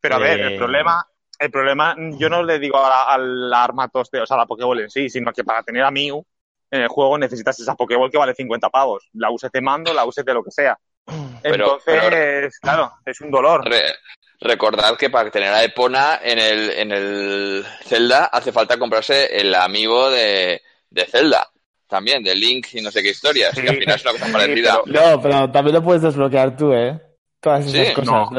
Pero 0.01 0.15
a 0.15 0.19
ver, 0.19 0.39
Eh, 0.39 0.47
el 0.53 0.57
problema, 0.57 1.05
el 1.39 1.49
problema, 1.51 1.95
yo 2.19 2.29
no 2.29 2.43
le 2.43 2.59
digo 2.59 2.77
a 2.77 2.89
la, 2.89 3.03
a 3.13 3.17
la 3.17 3.63
Armatos, 3.63 4.11
de, 4.11 4.21
o 4.21 4.25
sea, 4.25 4.35
a 4.35 4.39
la 4.41 4.45
Pokéball 4.45 4.81
en 4.81 4.89
sí, 4.89 5.09
sino 5.09 5.31
que 5.31 5.43
para 5.43 5.63
tener 5.63 5.83
a 5.83 5.91
Mew 5.91 6.23
en 6.69 6.81
el 6.81 6.87
juego 6.89 7.17
necesitas 7.17 7.57
esa 7.59 7.75
Pokéball 7.75 8.11
que 8.11 8.17
vale 8.17 8.33
50 8.35 8.69
pavos. 8.69 9.07
La 9.13 9.31
uses 9.31 9.51
de 9.51 9.61
mando, 9.61 9.93
la 9.93 10.05
uses 10.05 10.25
de 10.25 10.33
lo 10.33 10.43
que 10.43 10.51
sea. 10.51 10.77
Pero- 11.43 11.79
Entonces, 11.85 12.59
claro, 12.59 12.91
es 13.05 13.19
un 13.21 13.31
dolor. 13.31 13.65
Re- 13.69 13.93
recordad 14.39 14.97
que 14.97 15.09
para 15.09 15.29
tener 15.31 15.49
a 15.53 15.63
Epona 15.63 16.19
en 16.23 16.39
el, 16.39 16.69
en 16.71 16.91
el 16.91 17.65
Zelda 17.83 18.25
hace 18.25 18.51
falta 18.51 18.77
comprarse 18.77 19.25
el 19.39 19.53
amigo 19.55 20.09
de, 20.09 20.61
de 20.89 21.05
Zelda. 21.05 21.47
También, 21.87 22.23
de 22.23 22.33
Link 22.35 22.67
y 22.73 22.81
no 22.81 22.89
sé 22.89 23.03
qué 23.03 23.09
historias. 23.11 23.53
Sí. 23.53 23.61
que 23.61 23.69
al 23.69 23.75
final 23.77 23.95
es 23.95 24.01
una 24.03 24.11
cosa 24.13 24.25
Sí, 24.27 24.31
parecida. 24.33 24.79
pero- 24.85 25.01
No, 25.15 25.21
pero 25.21 25.51
también 25.51 25.75
lo 25.75 25.83
puedes 25.83 26.01
desbloquear 26.01 26.55
tú, 26.57 26.73
¿eh? 26.73 26.99
Todas 27.39 27.65
esas 27.67 27.87
Sí, 27.89 27.93
cosas. 27.93 28.07
no. 28.13 28.29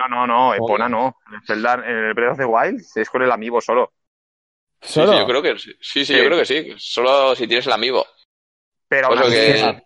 No, 0.00 0.08
no, 0.08 0.26
no, 0.26 0.54
Epona 0.54 0.88
no. 0.88 1.16
En 1.28 1.34
el 1.34 1.40
Zelda, 1.46 1.74
en 1.74 1.96
el 1.96 2.14
Breath 2.14 2.32
of 2.32 2.38
the 2.38 2.44
Wild 2.44 2.80
es 2.94 3.10
con 3.10 3.22
el 3.22 3.30
amigo 3.32 3.60
solo. 3.60 3.92
Sí, 4.80 4.92
Solo. 4.94 5.12
sí, 5.12 5.18
yo 5.18 5.26
creo 5.26 5.42
que 5.42 5.58
sí. 5.58 5.72
Sí, 5.80 6.04
sí, 6.04 6.14
Sí. 6.14 6.16
yo 6.16 6.24
creo 6.26 6.38
que 6.38 6.44
sí. 6.44 6.72
Solo 6.78 7.34
si 7.34 7.46
tienes 7.48 7.66
el 7.66 7.72
amigo. 7.72 8.06
Pero 8.88 9.08
aún 9.08 9.18
así 9.18 9.30
que- 9.32 9.82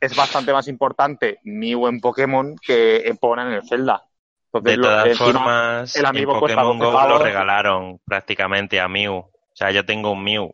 es, 0.00 0.14
bastante 0.16 0.52
más 0.52 0.68
importante 0.68 1.38
Mew 1.44 1.86
en 1.88 2.00
Pokémon 2.00 2.56
que 2.64 2.96
Epona 3.08 3.46
en 3.48 3.52
el 3.54 3.68
Zelda. 3.68 4.04
Entonces, 4.52 4.72
De 4.72 4.76
lo- 4.76 4.82
todas 4.88 5.06
encima- 5.06 5.32
formas, 5.32 5.96
el 5.96 6.04
en 6.16 6.24
Pokémon 6.26 6.78
12 6.78 6.92
Go 6.92 7.08
lo 7.08 7.18
regalaron 7.18 8.00
prácticamente 8.04 8.80
a 8.80 8.88
Mew. 8.88 9.14
O 9.16 9.30
sea, 9.56 9.70
yo 9.70 9.84
tengo 9.84 10.12
un 10.12 10.22
Mew, 10.22 10.50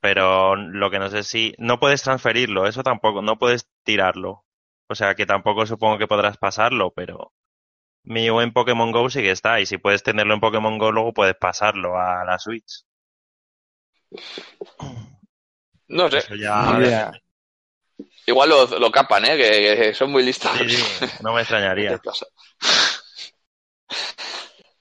pero 0.00 0.56
lo 0.56 0.90
que 0.90 0.98
no 0.98 1.10
sé 1.10 1.22
si... 1.22 1.54
No 1.58 1.78
puedes 1.78 2.02
transferirlo, 2.02 2.66
eso 2.66 2.82
tampoco, 2.82 3.22
no 3.22 3.38
puedes 3.38 3.68
tirarlo. 3.84 4.44
O 4.88 4.94
sea, 4.94 5.14
que 5.14 5.26
tampoco 5.26 5.66
supongo 5.66 5.98
que 5.98 6.08
podrás 6.08 6.36
pasarlo, 6.38 6.90
pero... 6.92 7.32
Mew 8.02 8.40
en 8.40 8.52
Pokémon 8.52 8.92
Go 8.92 9.10
sí 9.10 9.20
que 9.20 9.30
está, 9.30 9.60
y 9.60 9.66
si 9.66 9.76
puedes 9.78 10.02
tenerlo 10.02 10.32
en 10.34 10.40
Pokémon 10.40 10.78
Go, 10.78 10.90
luego 10.90 11.12
puedes 11.12 11.36
pasarlo 11.36 11.98
a 12.00 12.24
la 12.24 12.38
Switch. 12.38 12.84
No 15.88 16.08
sé. 16.10 16.18
Eso 16.18 16.34
ya... 16.34 17.12
Igual 18.26 18.48
lo, 18.48 18.66
lo 18.78 18.90
capan, 18.90 19.24
¿eh? 19.24 19.36
Que, 19.36 19.76
que 19.76 19.94
son 19.94 20.10
muy 20.12 20.22
listos. 20.22 20.50
Sí, 20.58 20.68
sí, 20.70 21.06
no 21.22 21.32
me 21.34 21.40
extrañaría. 21.40 22.00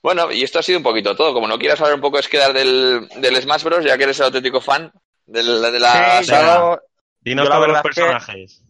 Bueno, 0.02 0.32
y 0.32 0.43
esto 0.43 0.60
ha 0.60 0.63
sido 0.63 0.78
un 0.78 0.84
poquito 0.84 1.13
todo. 1.15 1.34
Como 1.34 1.47
no 1.47 1.58
quieras 1.60 1.80
hablar 1.82 1.95
un 1.95 2.02
poco 2.02 2.19
es 2.19 2.28
quedar 2.30 2.54
del, 2.54 3.10
del 3.17 3.41
Smash 3.41 3.63
Bros, 3.63 3.84
ya 3.84 3.97
que 3.97 4.06
eres 4.06 4.17
el 4.19 4.25
auténtico 4.28 4.62
fan 4.62 4.91
del- 5.25 5.62
de 5.62 5.80
la 5.80 6.19
Sí, 6.19 6.25
saga. 6.30 6.80
Dinos 7.19 7.49
la 7.49 7.56
todos 7.56 7.67
los 7.67 7.78
que- 7.78 7.84
personajes. 7.84 8.63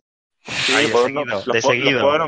sí, 0.43 0.73
de 0.73 0.87
puedo- 0.87 1.05
seguido, 1.05 1.25
los 1.25 1.45
de 1.45 1.45
puedo- 1.45 1.53
los 1.53 1.63
seguido. 1.83 2.01
puedo 2.01 2.27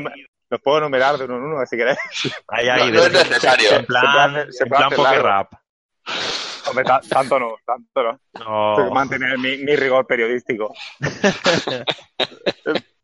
Los 0.50 0.60
puedo 0.60 0.78
enumerar 0.78 1.18
de 1.18 1.24
uno 1.24 1.36
en 1.36 1.42
uno, 1.42 1.66
si 1.66 1.76
queréis. 1.76 1.98
Ahí, 2.46 2.68
ahí, 2.68 2.90
No, 2.92 2.96
no 2.98 3.00
de- 3.00 3.06
es 3.06 3.12
necesario. 3.30 3.72
En 3.72 3.86
plan, 3.86 4.36
en 4.36 4.68
plan 4.68 4.90
largo. 4.96 5.22
Rap. 5.26 5.52
Hombre, 6.72 6.84
tanto 7.08 7.38
no, 7.38 7.54
tanto 7.64 8.02
no. 8.02 8.18
Tengo 8.32 8.76
que 8.76 8.82
No. 8.84 8.90
mantener 8.90 9.38
mi, 9.38 9.58
mi 9.58 9.76
rigor 9.76 10.06
periodístico. 10.06 10.72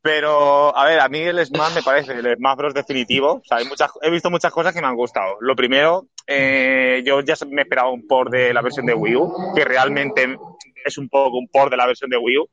Pero, 0.00 0.74
a 0.76 0.84
ver, 0.86 1.00
a 1.00 1.08
mí 1.08 1.18
el 1.18 1.44
Smash 1.44 1.74
me 1.74 1.82
parece 1.82 2.12
el 2.12 2.36
Smash 2.36 2.56
Bros. 2.56 2.72
definitivo. 2.74 3.34
O 3.34 3.42
sea, 3.44 3.58
hay 3.58 3.64
muchas, 3.64 3.90
he 4.00 4.10
visto 4.10 4.30
muchas 4.30 4.52
cosas 4.52 4.72
que 4.72 4.80
me 4.80 4.86
han 4.86 4.94
gustado. 4.94 5.36
Lo 5.40 5.54
primero, 5.56 6.06
eh, 6.26 7.02
yo 7.04 7.20
ya 7.20 7.34
me 7.50 7.62
esperaba 7.62 7.90
un 7.90 8.06
port 8.06 8.30
de 8.30 8.54
la 8.54 8.62
versión 8.62 8.86
de 8.86 8.94
Wii 8.94 9.16
U, 9.16 9.52
que 9.54 9.64
realmente 9.64 10.36
es 10.84 10.98
un 10.98 11.08
poco 11.08 11.36
un 11.38 11.48
port 11.48 11.70
de 11.70 11.76
la 11.76 11.86
versión 11.86 12.08
de 12.08 12.16
Wii 12.16 12.38
U, 12.38 12.48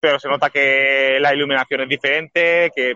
pero 0.00 0.18
se 0.18 0.28
nota 0.28 0.50
que 0.50 1.18
la 1.20 1.32
iluminación 1.34 1.82
es 1.82 1.88
diferente, 1.88 2.70
que, 2.74 2.94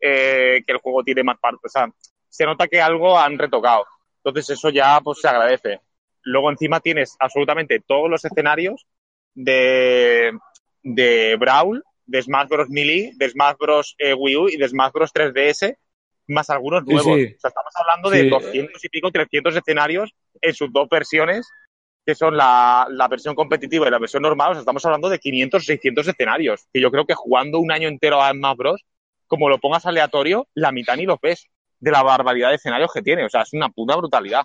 eh, 0.00 0.62
que 0.66 0.72
el 0.72 0.78
juego 0.78 1.04
tiene 1.04 1.22
más 1.22 1.38
partes. 1.38 1.60
O 1.66 1.68
sea, 1.68 1.88
se 2.28 2.44
nota 2.46 2.66
que 2.66 2.80
algo 2.80 3.18
han 3.18 3.38
retocado. 3.38 3.84
Entonces 4.24 4.50
eso 4.58 4.70
ya 4.70 5.00
pues 5.02 5.20
se 5.20 5.28
agradece. 5.28 5.80
Luego 6.28 6.50
encima 6.50 6.80
tienes 6.80 7.16
absolutamente 7.18 7.80
todos 7.80 8.10
los 8.10 8.24
escenarios 8.24 8.86
de, 9.34 10.32
de 10.82 11.36
Brawl, 11.36 11.82
de 12.06 12.22
Smash 12.22 12.48
Bros. 12.48 12.68
Melee, 12.70 13.12
de 13.16 13.28
Smash 13.30 13.56
Bros. 13.58 13.94
eh, 13.98 14.14
Wii 14.14 14.36
U 14.36 14.48
y 14.48 14.56
de 14.56 14.68
Smash 14.68 14.92
Bros. 14.92 15.12
3DS, 15.12 15.76
más 16.28 16.50
algunos 16.50 16.84
nuevos. 16.84 17.04
sí. 17.16 17.34
O 17.36 17.40
sea, 17.40 17.48
estamos 17.48 17.72
hablando 17.76 18.10
de 18.10 18.22
Sí. 18.22 18.28
200 18.28 18.84
y 18.84 18.88
pico, 18.88 19.10
300 19.10 19.56
escenarios 19.56 20.12
en 20.40 20.54
sus 20.54 20.72
dos 20.72 20.88
versiones, 20.90 21.48
que 22.04 22.14
son 22.14 22.36
la, 22.36 22.86
la 22.90 23.08
versión 23.08 23.34
competitiva 23.34 23.86
y 23.86 23.90
la 23.90 23.98
versión 23.98 24.22
normal. 24.22 24.50
O 24.50 24.54
sea, 24.54 24.60
estamos 24.60 24.84
hablando 24.84 25.08
de 25.08 25.18
500 25.18 25.64
600 25.64 26.08
escenarios. 26.08 26.66
Que 26.72 26.80
yo 26.80 26.90
creo 26.90 27.06
que 27.06 27.14
jugando 27.14 27.58
un 27.58 27.72
año 27.72 27.88
entero 27.88 28.20
a 28.22 28.30
Smash 28.32 28.56
Bros., 28.56 28.84
como 29.26 29.48
lo 29.48 29.58
pongas 29.58 29.84
aleatorio, 29.86 30.46
la 30.54 30.72
mitad 30.72 30.96
ni 30.96 31.04
lo 31.06 31.18
ves 31.22 31.48
de 31.80 31.90
la 31.90 32.02
barbaridad 32.02 32.48
de 32.48 32.56
escenarios 32.56 32.90
que 32.92 33.02
tiene. 33.02 33.24
O 33.24 33.28
sea, 33.28 33.42
es 33.42 33.52
una 33.52 33.68
puta 33.68 33.94
brutalidad 33.96 34.42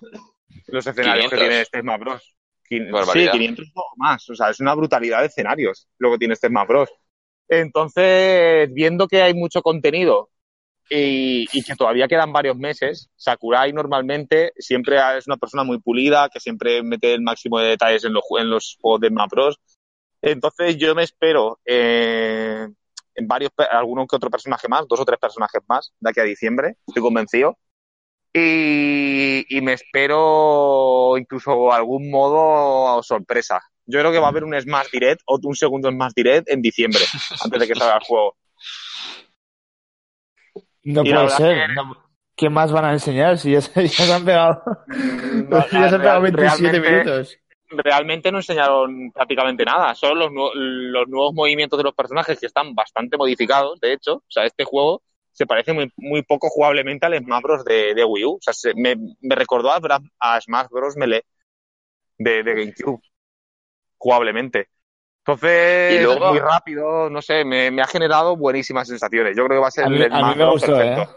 los 0.74 0.86
escenarios 0.86 1.30
500. 1.30 1.38
que 1.38 1.44
tiene 1.48 1.60
este 1.62 1.80
Smash 1.80 2.00
Bros. 2.00 2.34
Quin- 2.68 2.86
Sí, 2.86 2.90
Barbaridad. 2.92 3.32
500 3.32 3.66
o 3.74 3.84
más. 3.96 4.28
O 4.30 4.34
sea, 4.34 4.50
es 4.50 4.60
una 4.60 4.74
brutalidad 4.74 5.20
de 5.20 5.26
escenarios 5.26 5.88
lo 5.98 6.10
que 6.12 6.18
tiene 6.18 6.34
este 6.34 6.48
Smash 6.48 6.66
Bros. 6.68 6.90
Entonces, 7.48 8.68
viendo 8.72 9.06
que 9.08 9.22
hay 9.22 9.34
mucho 9.34 9.62
contenido 9.62 10.30
y, 10.90 11.46
y 11.52 11.62
que 11.62 11.74
todavía 11.76 12.08
quedan 12.08 12.32
varios 12.32 12.56
meses, 12.56 13.08
Sakurai 13.16 13.72
normalmente 13.72 14.52
siempre 14.56 14.98
es 15.16 15.26
una 15.26 15.36
persona 15.36 15.64
muy 15.64 15.78
pulida, 15.80 16.28
que 16.28 16.40
siempre 16.40 16.82
mete 16.82 17.14
el 17.14 17.22
máximo 17.22 17.58
de 17.58 17.68
detalles 17.68 18.04
en 18.04 18.12
los, 18.12 18.24
en 18.38 18.50
los 18.50 18.76
juegos 18.80 19.00
de 19.00 19.08
Smash 19.08 19.28
Bros. 19.30 19.58
Entonces, 20.22 20.76
yo 20.76 20.94
me 20.94 21.02
espero 21.02 21.58
eh, 21.66 22.66
en 23.14 23.28
varios, 23.28 23.50
pe- 23.52 23.64
alguno 23.70 24.06
que 24.06 24.16
otro 24.16 24.30
personaje 24.30 24.68
más, 24.68 24.86
dos 24.88 25.00
o 25.00 25.04
tres 25.04 25.18
personajes 25.18 25.60
más, 25.68 25.92
de 26.00 26.10
aquí 26.10 26.20
a 26.20 26.24
diciembre, 26.24 26.76
estoy 26.86 27.02
convencido. 27.02 27.58
Y, 28.36 29.44
y 29.48 29.60
me 29.60 29.74
espero 29.74 31.16
incluso 31.16 31.72
algún 31.72 32.10
modo 32.10 33.00
sorpresa. 33.02 33.60
Yo 33.86 34.00
creo 34.00 34.10
que 34.10 34.18
va 34.18 34.26
a 34.26 34.30
haber 34.30 34.42
un 34.44 34.60
Smash 34.60 34.88
Direct 34.92 35.20
o 35.26 35.38
un 35.42 35.54
segundo 35.54 35.88
Smash 35.90 36.12
Direct 36.16 36.50
en 36.50 36.60
diciembre, 36.60 37.00
antes 37.44 37.60
de 37.60 37.66
que 37.68 37.74
salga 37.76 37.96
el 37.98 38.04
juego. 38.04 38.36
No 40.84 41.02
Y 41.04 41.12
puede 41.12 41.28
ser. 41.30 41.70
no- 41.74 41.96
¿Qué 42.36 42.50
más 42.50 42.72
van 42.72 42.84
a 42.86 42.92
enseñar 42.92 43.38
si 43.38 43.52
ya 43.52 43.60
se, 43.60 43.82
ya 43.88 44.04
se 44.04 44.12
han 44.12 44.24
pegado, 44.24 44.60
ya 45.50 45.62
se 45.68 45.76
han 45.94 46.00
pegado 46.00 46.20
Real- 46.22 46.32
27 46.32 46.62
realmente- 46.80 46.90
minutos? 46.90 47.38
realmente 47.76 48.30
no 48.32 48.38
enseñaron 48.38 49.10
prácticamente 49.12 49.64
nada. 49.64 49.94
Son 49.94 50.18
los, 50.18 50.30
los 50.32 51.08
nuevos 51.08 51.32
movimientos 51.34 51.76
de 51.76 51.84
los 51.84 51.94
personajes 51.94 52.38
que 52.40 52.46
están 52.46 52.74
bastante 52.74 53.16
modificados, 53.16 53.78
de 53.80 53.92
hecho. 53.92 54.14
O 54.16 54.24
sea, 54.28 54.44
este 54.44 54.64
juego 54.64 55.02
se 55.34 55.44
parece 55.46 55.72
muy, 55.74 55.92
muy 55.96 56.22
poco 56.22 56.48
jugablemente 56.48 57.04
al 57.04 57.18
Smash 57.18 57.42
Bros. 57.42 57.64
de, 57.64 57.92
de 57.94 58.04
Wii 58.04 58.24
U. 58.24 58.32
O 58.36 58.38
sea, 58.40 58.54
se- 58.54 58.72
me, 58.74 58.96
me 59.20 59.34
recordó 59.34 59.70
a, 59.70 59.80
Bra- 59.80 60.10
a 60.18 60.40
Smash 60.40 60.68
Bros. 60.70 60.96
Melee 60.96 61.24
de, 62.16 62.42
de 62.42 62.54
GameCube, 62.54 63.02
jugablemente. 63.98 64.68
Entonces, 65.26 65.94
Y 66.00 66.02
luego- 66.02 66.30
muy 66.30 66.38
rápido, 66.38 67.08
no 67.10 67.20
sé, 67.22 67.44
me, 67.44 67.70
me 67.70 67.82
ha 67.82 67.86
generado 67.86 68.36
buenísimas 68.36 68.88
sensaciones. 68.88 69.36
Yo 69.36 69.44
creo 69.44 69.58
que 69.58 69.62
va 69.62 69.68
a 69.68 69.72
ser 69.72 69.84
A 69.84 69.88
mí, 69.88 69.96
el 70.00 70.08
Smash 70.10 70.36
Bros. 70.36 70.50
gustó, 70.52 70.76
perfecto. 70.76 71.02
¿eh? 71.02 71.16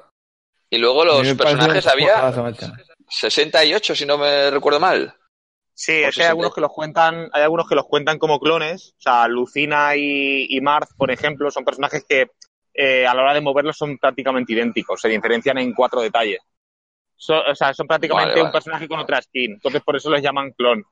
Y 0.70 0.78
luego 0.80 1.06
los 1.06 1.34
personajes 1.36 1.88
había 1.88 2.14
juegazo, 2.14 2.44
macho. 2.44 2.68
68, 3.10 3.96
si 3.96 4.06
no 4.06 4.18
me 4.18 4.50
recuerdo 4.52 4.80
mal. 4.80 5.14
Sí, 5.74 5.92
es 5.94 6.00
que 6.00 6.06
hay 6.06 6.12
60. 6.12 6.30
algunos 6.30 6.56
que 6.56 6.62
los 6.62 6.72
cuentan, 6.74 7.30
hay 7.32 7.44
algunos 7.44 7.70
que 7.70 7.76
los 7.76 7.86
cuentan 7.86 8.18
como 8.18 8.40
clones. 8.40 8.96
O 8.98 9.02
sea, 9.02 9.28
Lucina 9.28 9.96
y, 9.96 10.48
y 10.50 10.60
Marth, 10.62 10.90
por 10.98 11.12
ejemplo, 11.12 11.52
son 11.52 11.64
personajes 11.64 12.04
que 12.08 12.32
eh, 12.78 13.08
a 13.08 13.14
la 13.16 13.24
hora 13.24 13.34
de 13.34 13.42
moverlos 13.42 13.76
son 13.76 13.98
prácticamente 13.98 14.54
idénticos. 14.54 15.02
Se 15.02 15.10
diferencian 15.10 15.58
en 15.58 15.74
cuatro 15.74 16.00
detalles. 16.02 16.40
So- 17.16 17.44
o 17.50 17.56
sea, 17.56 17.74
son 17.74 17.88
prácticamente 17.88 18.34
Vale, 18.36 18.44
un 18.44 18.52
personaje 18.52 18.88
con 18.88 19.00
otra 19.00 19.20
skin. 19.22 19.54
Entonces, 19.54 19.82
por 19.82 19.96
eso 19.96 20.12
les 20.12 20.22
llaman 20.22 20.52
clon. 20.52 20.86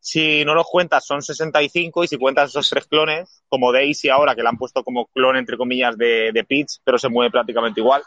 Si 0.00 0.44
no 0.44 0.54
los 0.54 0.66
cuentas, 0.66 1.06
son 1.06 1.22
65. 1.22 2.02
Y 2.02 2.08
si 2.08 2.18
cuentas 2.18 2.50
esos 2.50 2.68
tres 2.68 2.86
clones, 2.86 3.44
como 3.48 3.70
Daisy 3.72 4.08
ahora, 4.08 4.34
que 4.34 4.42
le 4.42 4.48
han 4.48 4.56
puesto 4.56 4.82
como 4.82 5.06
clon, 5.06 5.36
entre 5.36 5.56
comillas, 5.56 5.96
de, 5.96 6.32
de 6.32 6.44
Peach, 6.44 6.80
pero 6.82 6.98
se 6.98 7.08
mueve 7.08 7.30
prácticamente 7.30 7.80
igual. 7.80 8.02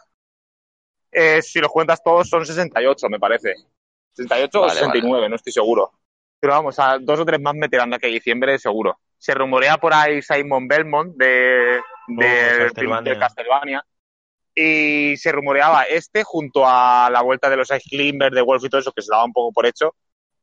Eh, 1.12 1.42
si 1.42 1.60
los 1.60 1.72
cuentas 1.72 2.04
todos, 2.04 2.28
son 2.28 2.46
68, 2.46 3.08
me 3.08 3.20
parece. 3.20 3.54
68 4.14 4.58
o 4.60 4.62
Vale, 4.64 4.74
69, 4.74 5.30
no 5.30 5.36
estoy 5.36 5.54
seguro. 5.54 5.92
Pero 6.40 6.54
vamos, 6.54 6.78
a 6.80 6.98
dos 7.00 7.20
o 7.20 7.26
tres 7.26 7.40
más 7.40 7.56
meterán 7.56 7.92
de 7.92 7.96
aquí 7.96 8.08
a 8.08 8.10
diciembre, 8.10 8.60
seguro. 8.60 9.00
Se 9.18 9.34
rumorea 9.34 9.78
por 9.78 9.94
ahí 9.94 10.22
Simon 10.22 10.68
Belmont 10.68 11.16
de, 11.16 11.80
de, 12.08 12.58
Castlevania. 12.66 13.13
de 13.13 13.20
Castlevania. 13.20 13.86
Y 14.56 15.18
se 15.18 15.32
rumoreaba 15.32 15.84
este 15.84 16.24
junto 16.24 16.63
a 16.68 17.10
la 17.12 17.22
vuelta 17.22 17.50
de 17.50 17.58
los 17.58 17.70
Ice 17.72 17.89
Climbers, 17.89 18.36
de 18.36 18.42
Wolf 18.42 18.63
y 18.63 18.70
todo 18.70 18.82
eso, 18.82 18.92
que 18.92 19.02
se 19.02 19.10
daba 19.12 19.26
un 19.26 19.34
poco 19.34 19.52
por 19.52 19.66
hecho. 19.66 19.96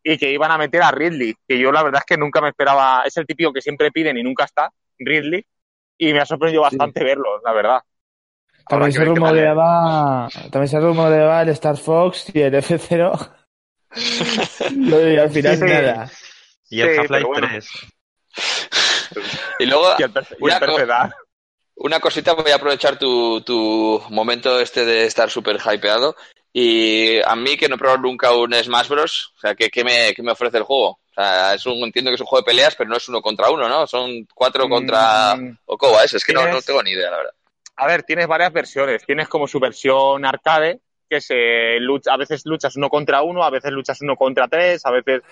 Y 0.03 0.17
que 0.19 0.31
iban 0.33 0.51
a 0.51 0.59
meter 0.59 0.83
a 0.83 0.91
Ridley, 0.91 1.35
que 1.47 1.59
yo 1.59 1.71
la 1.71 1.83
verdad 1.83 2.01
es 2.01 2.07
que 2.07 2.17
nunca 2.17 2.41
me 2.41 2.49
esperaba. 2.49 3.03
Es 3.05 3.17
el 3.19 3.27
típico 3.27 3.53
que 3.53 3.61
siempre 3.61 3.91
piden 3.93 4.17
y 4.17 4.23
nunca 4.23 4.45
está, 4.45 4.73
Ridley. 4.99 5.45
Y 5.99 6.13
me 6.13 6.21
ha 6.21 6.27
sorprendido 6.27 6.63
bastante 6.63 7.05
verlo, 7.05 7.41
la 7.45 7.53
verdad. 7.53 7.81
También 8.67 8.93
se 8.93 9.05
rumoreaba, 9.05 10.29
también 10.51 10.69
se 10.69 10.81
rumoreaba 10.81 11.43
el 11.43 11.49
Star 11.51 11.77
Fox 11.77 12.35
y 12.35 12.41
el 12.41 12.55
F0. 12.55 13.31
y 13.95 15.17
al 15.19 15.31
final 15.31 15.57
Sí, 15.57 15.61
sí. 15.61 15.65
nada. 15.73 16.11
Y 16.71 16.81
el 16.81 16.89
Sí, 16.95 16.99
Half-Life 17.01 17.27
bueno. 17.27 17.49
3. 17.51 17.71
Y 19.59 19.67
luego, 19.67 19.85
Y 19.99 20.03
el, 20.05 20.11
y 20.11 20.15
el 20.15 20.25
una, 20.41 20.61
co-. 20.61 21.17
una 21.81 21.99
cosita, 21.99 22.35
voy 22.35 22.51
a 22.51 22.57
aprovechar 22.57 22.99
tu, 22.99 23.41
tu 23.41 24.03
momento 24.11 24.61
este 24.61 24.85
de 24.85 25.05
estar 25.05 25.31
súper 25.31 25.59
hypeado. 25.59 26.15
Y 26.53 27.21
a 27.23 27.37
mí, 27.37 27.57
que 27.57 27.69
no 27.69 27.77
he 27.77 27.79
probado 27.79 28.01
nunca 28.03 28.35
un 28.35 28.53
Smash 28.53 28.89
Bros., 28.89 29.33
o 29.37 29.41
sea, 29.41 29.55
¿qué, 29.55 29.71
qué 29.71 29.85
me, 29.85 30.13
qué 30.15 30.23
me 30.23 30.33
ofrece 30.33 30.59
el 30.59 30.65
juego? 30.65 30.91
O 30.91 31.15
sea, 31.15 31.55
es 31.55 31.65
un, 31.67 31.79
entiendo 31.79 32.11
que 32.11 32.17
es 32.17 32.21
un 32.21 32.27
juego 32.27 32.43
de 32.43 32.51
peleas, 32.51 32.75
pero 32.75 32.91
no 32.91 32.97
es 32.97 33.09
uno 33.09 33.23
contra 33.23 33.51
uno, 33.51 33.69
¿no? 33.69 33.87
Son 33.87 34.27
cuatro 34.35 34.69
contra 34.69 35.37
Mm, 35.37 35.59
Okoba, 35.67 36.05
es, 36.05 36.15
es 36.15 36.25
que 36.25 36.33
no, 36.33 36.47
no 36.49 36.61
tengo 36.61 36.83
ni 36.83 36.91
idea, 36.91 37.11
la 37.11 37.17
verdad. 37.19 37.33
A 37.77 37.87
ver, 37.87 38.03
tienes 38.03 38.27
varias 38.27 38.53
versiones. 38.53 39.07
Tienes 39.07 39.29
como 39.29 39.47
su 39.47 39.59
versión 39.59 40.25
arcade, 40.25 40.81
que 41.09 41.21
se 41.21 41.79
lucha, 41.81 42.13
a 42.13 42.17
veces 42.17 42.43
luchas 42.45 42.77
uno 42.77 42.91
contra 42.91 43.23
uno, 43.23 43.43
a 43.43 43.51
veces 43.51 43.71
luchas 43.73 44.01
uno 44.03 44.17
contra 44.17 44.49
tres, 44.49 44.85
a 44.85 44.91
veces. 44.91 45.23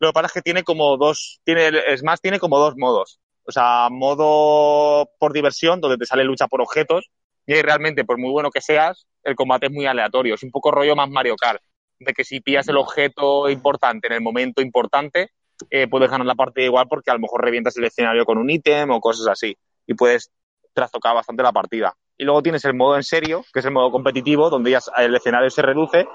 Lo 0.00 0.08
que 0.08 0.12
pasa 0.12 0.26
es 0.26 0.32
que 0.32 0.42
tiene 0.42 0.64
como 0.64 0.96
dos, 0.96 1.40
tiene, 1.44 1.70
más, 2.02 2.20
tiene 2.20 2.40
como 2.40 2.58
dos 2.58 2.74
modos. 2.76 3.20
O 3.46 3.52
sea, 3.52 3.88
modo 3.90 5.10
por 5.18 5.32
diversión, 5.32 5.80
donde 5.80 5.98
te 5.98 6.06
sale 6.06 6.24
lucha 6.24 6.48
por 6.48 6.60
objetos, 6.60 7.10
y 7.46 7.54
ahí 7.54 7.62
realmente, 7.62 8.04
por 8.04 8.18
muy 8.18 8.30
bueno 8.30 8.50
que 8.50 8.60
seas, 8.60 9.06
el 9.22 9.34
combate 9.34 9.66
es 9.66 9.72
muy 9.72 9.86
aleatorio. 9.86 10.34
Es 10.34 10.42
un 10.42 10.50
poco 10.50 10.70
rollo 10.70 10.96
más 10.96 11.10
Mario 11.10 11.36
Kart, 11.36 11.60
de 11.98 12.12
que 12.12 12.24
si 12.24 12.40
pillas 12.40 12.68
el 12.68 12.76
objeto 12.76 13.48
importante 13.50 14.06
en 14.06 14.14
el 14.14 14.20
momento 14.22 14.62
importante, 14.62 15.30
eh, 15.70 15.86
puedes 15.88 16.10
ganar 16.10 16.26
la 16.26 16.34
partida 16.34 16.64
igual 16.64 16.86
porque 16.88 17.10
a 17.10 17.14
lo 17.14 17.20
mejor 17.20 17.44
revientas 17.44 17.76
el 17.76 17.84
escenario 17.84 18.24
con 18.24 18.38
un 18.38 18.50
ítem 18.50 18.90
o 18.90 19.00
cosas 19.00 19.28
así. 19.28 19.56
Y 19.86 19.94
puedes 19.94 20.30
trastocar 20.72 21.14
bastante 21.14 21.42
la 21.42 21.52
partida. 21.52 21.94
Y 22.16 22.24
luego 22.24 22.42
tienes 22.42 22.64
el 22.64 22.74
modo 22.74 22.96
en 22.96 23.02
serio, 23.02 23.44
que 23.52 23.60
es 23.60 23.66
el 23.66 23.72
modo 23.72 23.90
competitivo, 23.90 24.50
donde 24.50 24.70
ya 24.70 24.80
el 24.98 25.14
escenario 25.14 25.50
se 25.50 25.62
reduce, 25.62 26.06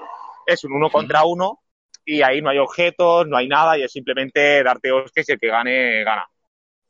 es 0.46 0.64
un 0.64 0.72
uno 0.72 0.90
contra 0.90 1.24
uno, 1.24 1.60
y 2.04 2.22
ahí 2.22 2.40
no 2.40 2.50
hay 2.50 2.58
objetos, 2.58 3.26
no 3.26 3.36
hay 3.36 3.48
nada, 3.48 3.78
y 3.78 3.82
es 3.82 3.92
simplemente 3.92 4.62
darte 4.62 4.90
hostias 4.90 5.28
y 5.28 5.32
el 5.32 5.38
que 5.38 5.48
gane, 5.48 6.02
gana. 6.04 6.26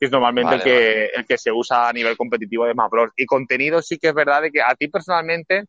Que 0.00 0.06
es 0.06 0.12
normalmente 0.12 0.56
Vale, 0.56 0.56
el, 0.56 0.64
que, 0.64 1.04
el 1.14 1.26
que 1.26 1.38
se 1.38 1.52
usa 1.52 1.88
a 1.88 1.92
nivel 1.92 2.16
competitivo 2.16 2.64
de 2.64 2.72
Smash 2.72 2.90
Bros. 2.90 3.10
Y 3.16 3.26
contenido 3.26 3.82
sí 3.82 3.98
que 3.98 4.08
es 4.08 4.14
verdad 4.14 4.42
de 4.42 4.50
que 4.50 4.62
a 4.62 4.74
ti 4.74 4.88
personalmente, 4.88 5.66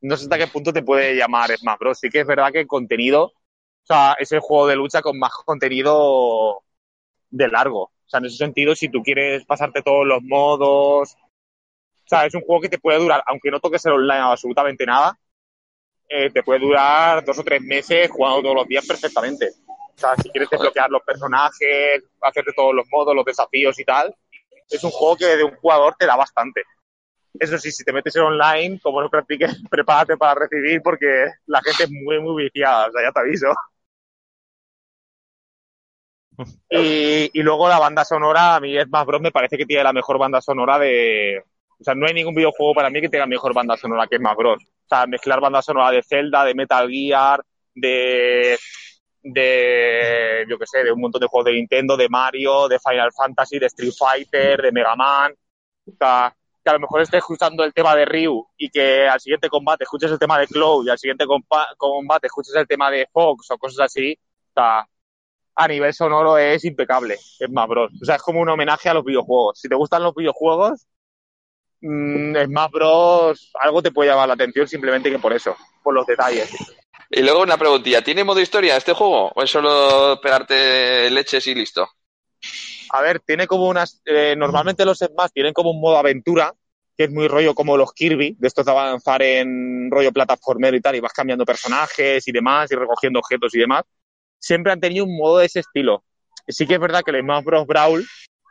no 0.00 0.16
sé 0.16 0.24
hasta 0.24 0.38
qué 0.38 0.48
punto 0.48 0.72
te 0.72 0.82
puede 0.82 1.14
llamar 1.14 1.56
Smash 1.56 1.78
Bros. 1.78 1.98
Sí 2.00 2.10
que 2.10 2.20
es 2.20 2.26
verdad 2.26 2.50
que 2.50 2.60
el 2.60 2.66
contenido, 2.66 3.26
o 3.26 3.32
sea, 3.84 4.16
es 4.18 4.32
el 4.32 4.40
juego 4.40 4.66
de 4.66 4.76
lucha 4.76 5.00
con 5.00 5.18
más 5.18 5.32
contenido 5.46 6.62
de 7.30 7.48
largo. 7.48 7.82
O 7.82 8.08
sea, 8.10 8.18
en 8.18 8.26
ese 8.26 8.38
sentido, 8.38 8.74
si 8.74 8.88
tú 8.88 9.02
quieres 9.02 9.44
pasarte 9.44 9.82
todos 9.82 10.04
los 10.04 10.20
modos, 10.22 11.14
o 11.14 12.08
sea, 12.08 12.26
es 12.26 12.34
un 12.34 12.40
juego 12.40 12.62
que 12.62 12.68
te 12.68 12.80
puede 12.80 12.98
durar, 12.98 13.22
aunque 13.26 13.52
no 13.52 13.60
toques 13.60 13.86
el 13.86 13.92
online 13.92 14.18
absolutamente 14.18 14.84
nada, 14.84 15.16
eh, 16.08 16.28
te 16.28 16.42
puede 16.42 16.58
durar 16.58 17.24
dos 17.24 17.38
o 17.38 17.44
tres 17.44 17.62
meses 17.62 18.10
jugando 18.10 18.42
todos 18.42 18.56
los 18.56 18.66
días 18.66 18.84
perfectamente. 18.84 19.52
O 19.96 19.98
sea, 20.00 20.16
si 20.16 20.30
quieres 20.30 20.48
desbloquear 20.50 20.90
los 20.90 21.02
personajes, 21.02 22.04
hacerte 22.20 22.52
todos 22.56 22.74
los 22.74 22.86
modos, 22.90 23.14
los 23.14 23.24
desafíos 23.24 23.78
y 23.78 23.84
tal, 23.84 24.14
es 24.70 24.84
un 24.84 24.90
juego 24.90 25.16
que 25.16 25.26
de 25.36 25.44
un 25.44 25.56
jugador 25.56 25.94
te 25.98 26.06
da 26.06 26.16
bastante. 26.16 26.62
Eso 27.38 27.58
sí, 27.58 27.70
si 27.70 27.84
te 27.84 27.92
metes 27.92 28.16
en 28.16 28.22
online, 28.22 28.80
como 28.82 29.00
no 29.00 29.10
practiques, 29.10 29.56
prepárate 29.70 30.16
para 30.16 30.40
recibir 30.40 30.82
porque 30.82 31.26
la 31.46 31.60
gente 31.62 31.84
es 31.84 31.90
muy, 31.90 32.20
muy 32.20 32.44
viciada, 32.44 32.88
o 32.88 32.92
sea, 32.92 33.02
ya 33.02 33.12
te 33.12 33.20
aviso. 33.20 33.46
Y, 36.70 37.30
y 37.38 37.42
luego 37.42 37.68
la 37.68 37.78
banda 37.78 38.02
sonora, 38.02 38.56
a 38.56 38.60
mí 38.60 38.74
Smash 38.80 39.04
Bros. 39.04 39.20
me 39.20 39.30
parece 39.30 39.58
que 39.58 39.66
tiene 39.66 39.84
la 39.84 39.92
mejor 39.92 40.18
banda 40.18 40.40
sonora 40.40 40.78
de... 40.78 41.42
O 41.78 41.84
sea, 41.84 41.94
no 41.94 42.06
hay 42.06 42.14
ningún 42.14 42.34
videojuego 42.34 42.72
para 42.74 42.88
mí 42.88 42.98
que 43.02 43.10
tenga 43.10 43.26
mejor 43.26 43.52
banda 43.52 43.76
sonora 43.76 44.06
que 44.06 44.16
Smash 44.16 44.36
Bros. 44.36 44.62
O 44.62 44.88
sea, 44.88 45.06
mezclar 45.06 45.40
banda 45.40 45.60
sonora 45.60 45.90
de 45.90 46.02
Zelda, 46.02 46.44
de 46.44 46.54
Metal 46.54 46.88
Gear, 46.88 47.44
de... 47.74 48.58
de... 49.22 50.44
yo 50.48 50.58
qué 50.58 50.66
sé, 50.66 50.84
de 50.84 50.92
un 50.92 51.00
montón 51.00 51.20
de 51.20 51.26
juegos 51.26 51.46
de 51.46 51.52
Nintendo, 51.52 51.96
de 51.96 52.08
Mario, 52.08 52.68
de 52.68 52.78
Final 52.78 53.12
Fantasy, 53.12 53.58
de 53.58 53.66
Street 53.66 53.92
Fighter, 53.96 54.62
de 54.62 54.72
Mega 54.72 54.96
Man. 54.96 55.34
O 55.86 55.92
sea, 55.98 56.34
que 56.62 56.70
a 56.70 56.74
lo 56.74 56.80
mejor 56.80 57.00
estés 57.00 57.18
escuchando 57.18 57.64
el 57.64 57.72
tema 57.72 57.94
de 57.96 58.04
Ryu 58.04 58.46
y 58.56 58.68
que 58.68 59.08
al 59.08 59.20
siguiente 59.20 59.48
combate 59.48 59.84
escuches 59.84 60.10
el 60.10 60.18
tema 60.18 60.38
de 60.38 60.46
Cloud 60.46 60.86
y 60.86 60.90
al 60.90 60.98
siguiente 60.98 61.24
combate 61.76 62.26
escuches 62.26 62.54
el 62.54 62.66
tema 62.66 62.90
de 62.90 63.08
Fox 63.12 63.50
o 63.50 63.58
cosas 63.58 63.86
así, 63.86 64.18
o 64.50 64.52
sea, 64.54 64.86
a 65.54 65.68
nivel 65.68 65.92
sonoro 65.92 66.38
es 66.38 66.64
impecable, 66.64 67.14
es 67.14 67.50
más 67.50 67.68
Bros. 67.68 67.92
O 68.00 68.04
sea, 68.04 68.16
es 68.16 68.22
como 68.22 68.40
un 68.40 68.48
homenaje 68.48 68.88
a 68.88 68.94
los 68.94 69.04
videojuegos. 69.04 69.58
Si 69.58 69.68
te 69.68 69.74
gustan 69.74 70.02
los 70.02 70.14
videojuegos, 70.14 70.86
mm, 71.80 72.36
Smash 72.44 72.70
Bros. 72.70 73.52
algo 73.60 73.82
te 73.82 73.90
puede 73.90 74.10
llamar 74.10 74.28
la 74.28 74.34
atención 74.34 74.68
simplemente 74.68 75.10
que 75.10 75.18
por 75.18 75.32
eso, 75.32 75.56
por 75.82 75.94
los 75.94 76.06
detalles. 76.06 76.50
Y 77.10 77.22
luego 77.22 77.42
una 77.42 77.58
preguntilla, 77.58 78.02
¿tiene 78.02 78.24
modo 78.24 78.40
historia 78.40 78.76
este 78.76 78.92
juego? 78.92 79.32
¿O 79.34 79.42
es 79.42 79.50
solo 79.50 80.20
pegarte 80.22 81.10
leches 81.10 81.46
y 81.48 81.54
listo? 81.54 81.88
A 82.92 83.02
ver, 83.02 83.20
tiene 83.20 83.46
como 83.46 83.68
unas. 83.68 84.00
eh, 84.04 84.34
normalmente 84.36 84.84
los 84.84 84.98
Smash 84.98 85.30
tienen 85.32 85.52
como 85.52 85.70
un 85.70 85.80
modo 85.80 85.96
aventura, 85.98 86.52
que 86.96 87.04
es 87.04 87.10
muy 87.10 87.28
rollo 87.28 87.54
como 87.54 87.76
los 87.76 87.92
Kirby, 87.92 88.36
de 88.38 88.48
estos 88.48 88.64
de 88.66 88.72
avanzar 88.72 89.22
en 89.22 89.90
rollo 89.90 90.12
plataformero 90.12 90.76
y 90.76 90.80
tal, 90.80 90.96
y 90.96 91.00
vas 91.00 91.12
cambiando 91.12 91.44
personajes 91.44 92.26
y 92.26 92.32
demás, 92.32 92.70
y 92.70 92.76
recogiendo 92.76 93.18
objetos 93.20 93.54
y 93.54 93.58
demás. 93.60 93.84
Siempre 94.38 94.72
han 94.72 94.80
tenido 94.80 95.04
un 95.04 95.16
modo 95.16 95.38
de 95.38 95.46
ese 95.46 95.60
estilo. 95.60 96.04
Sí 96.48 96.66
que 96.66 96.74
es 96.74 96.80
verdad 96.80 97.02
que 97.04 97.10
el 97.12 97.20
Smash 97.22 97.44
Bros. 97.44 97.66
Brawl 97.66 98.06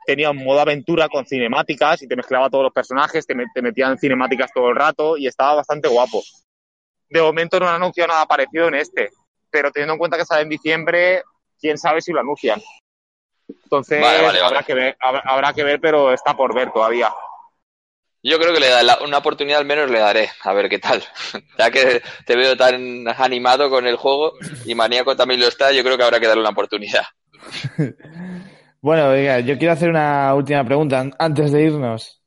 tenía 0.05 0.31
un 0.31 0.43
modo 0.43 0.61
aventura 0.61 1.09
con 1.09 1.25
cinemáticas 1.25 2.01
y 2.01 2.07
te 2.07 2.15
mezclaba 2.15 2.49
todos 2.49 2.63
los 2.65 2.73
personajes, 2.73 3.25
te, 3.27 3.35
met- 3.35 3.51
te 3.53 3.61
metían 3.61 3.97
cinemáticas 3.97 4.51
todo 4.53 4.69
el 4.69 4.75
rato 4.75 5.17
y 5.17 5.27
estaba 5.27 5.55
bastante 5.55 5.87
guapo. 5.87 6.23
De 7.09 7.21
momento 7.21 7.59
no 7.59 7.67
han 7.67 7.75
anunciado 7.75 8.07
nada 8.09 8.25
parecido 8.25 8.67
en 8.67 8.75
este, 8.75 9.09
pero 9.49 9.71
teniendo 9.71 9.93
en 9.93 9.99
cuenta 9.99 10.17
que 10.17 10.25
sale 10.25 10.43
en 10.43 10.49
diciembre, 10.49 11.23
quién 11.59 11.77
sabe 11.77 12.01
si 12.01 12.11
lo 12.11 12.19
anuncian. 12.19 12.61
Entonces, 13.47 14.01
Vale, 14.01 14.21
vale, 14.21 14.39
habrá, 14.39 14.51
vale. 14.51 14.65
Que 14.65 14.73
ver, 14.73 14.97
habrá, 14.99 15.21
habrá 15.25 15.53
que 15.53 15.63
ver, 15.63 15.79
pero 15.79 16.13
está 16.13 16.35
por 16.35 16.53
ver 16.53 16.71
todavía. 16.71 17.13
Yo 18.21 18.37
creo 18.37 18.53
que 18.53 18.59
le 18.59 18.67
da 18.69 18.83
la- 18.83 18.99
una 19.01 19.19
oportunidad 19.19 19.59
al 19.59 19.65
menos 19.65 19.89
le 19.89 19.99
daré, 19.99 20.29
a 20.43 20.53
ver 20.53 20.69
qué 20.69 20.79
tal. 20.79 21.03
Ya 21.57 21.71
que 21.71 22.01
te 22.25 22.35
veo 22.35 22.55
tan 22.57 23.07
animado 23.07 23.69
con 23.69 23.87
el 23.87 23.95
juego 23.95 24.33
y 24.65 24.75
Maníaco 24.75 25.15
también 25.15 25.39
lo 25.39 25.47
está, 25.47 25.71
yo 25.71 25.83
creo 25.83 25.97
que 25.97 26.03
habrá 26.03 26.19
que 26.19 26.27
darle 26.27 26.41
una 26.41 26.51
oportunidad. 26.51 27.03
Bueno, 28.81 29.09
venga, 29.09 29.41
yo 29.41 29.57
quiero 29.57 29.73
hacer 29.73 29.89
una 29.89 30.33
última 30.33 30.63
pregunta 30.63 31.01
an- 31.01 31.13
antes 31.19 31.51
de 31.51 31.63
irnos. 31.63 32.21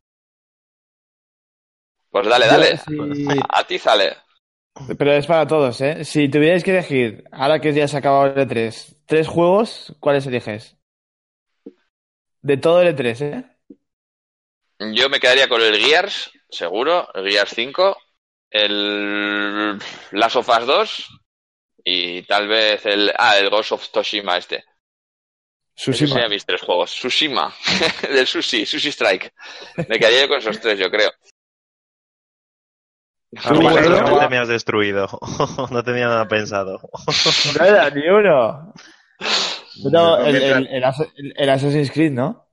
Pues 2.11 2.27
dale, 2.29 2.47
dale. 2.47 2.77
si- 2.77 3.41
A 3.49 3.65
ti 3.65 3.79
sale. 3.79 4.17
Pero 4.99 5.13
es 5.13 5.27
para 5.27 5.47
todos, 5.47 5.81
¿eh? 5.81 6.05
Si 6.05 6.29
tuvierais 6.29 6.65
que 6.65 6.71
elegir, 6.71 7.25
ahora 7.31 7.61
que 7.61 7.73
ya 7.75 7.87
se 7.87 7.97
ha 7.97 7.99
acabado 7.99 8.27
el 8.27 8.49
E3, 8.49 8.97
tres 9.07 9.29
juegos, 9.29 9.95
¿cuáles 10.01 10.27
eliges? 10.27 10.77
De 12.41 12.57
todo 12.57 12.81
el 12.81 12.97
E3, 12.97 13.21
¿eh? 13.23 13.45
Yo 14.95 15.09
me 15.09 15.21
quedaría 15.21 15.49
con 15.49 15.61
el 15.61 15.77
Gears, 15.77 16.31
seguro, 16.51 17.09
el 17.15 17.31
Gears 17.31 17.53
5, 17.55 17.97
el 18.51 19.79
Last 20.13 20.37
of 20.37 20.49
Us 20.49 20.67
2 20.67 21.09
y 21.85 22.23
tal 22.23 22.49
vez 22.49 22.85
el, 22.87 23.13
ah, 23.17 23.39
el 23.39 23.51
Ghost 23.51 23.73
of 23.73 23.89
Toshima 23.91 24.37
este. 24.39 24.65
Esos 25.77 25.97
Tsushima. 25.97 26.15
serían 26.15 26.31
mis 26.31 26.45
tres 26.45 26.61
juegos. 26.61 26.93
Tsushima, 26.93 27.55
del 28.03 28.27
Sushi, 28.27 28.67
Sushi 28.67 28.89
Strike. 28.91 29.33
Me 29.89 29.99
quedaría 29.99 30.23
yo 30.23 30.29
con 30.29 30.39
esos 30.39 30.61
tres, 30.61 30.79
yo 30.79 30.91
creo. 30.91 31.11
Ah, 33.45 33.51
realmente 33.53 34.29
me 34.29 34.39
has 34.39 34.49
destruido. 34.49 35.09
no 35.71 35.83
tenía 35.83 36.07
nada 36.07 36.29
pensado. 36.29 36.81
No 37.59 37.65
era 37.65 37.91
ni 37.91 38.07
uno. 38.09 38.73
No, 39.91 40.19
el, 40.19 40.37
el, 40.37 40.67
el 40.67 40.85
el- 40.85 41.35
el 41.37 41.51
Assassin's 41.51 41.91
Creed, 41.91 42.13
¿no? 42.13 42.47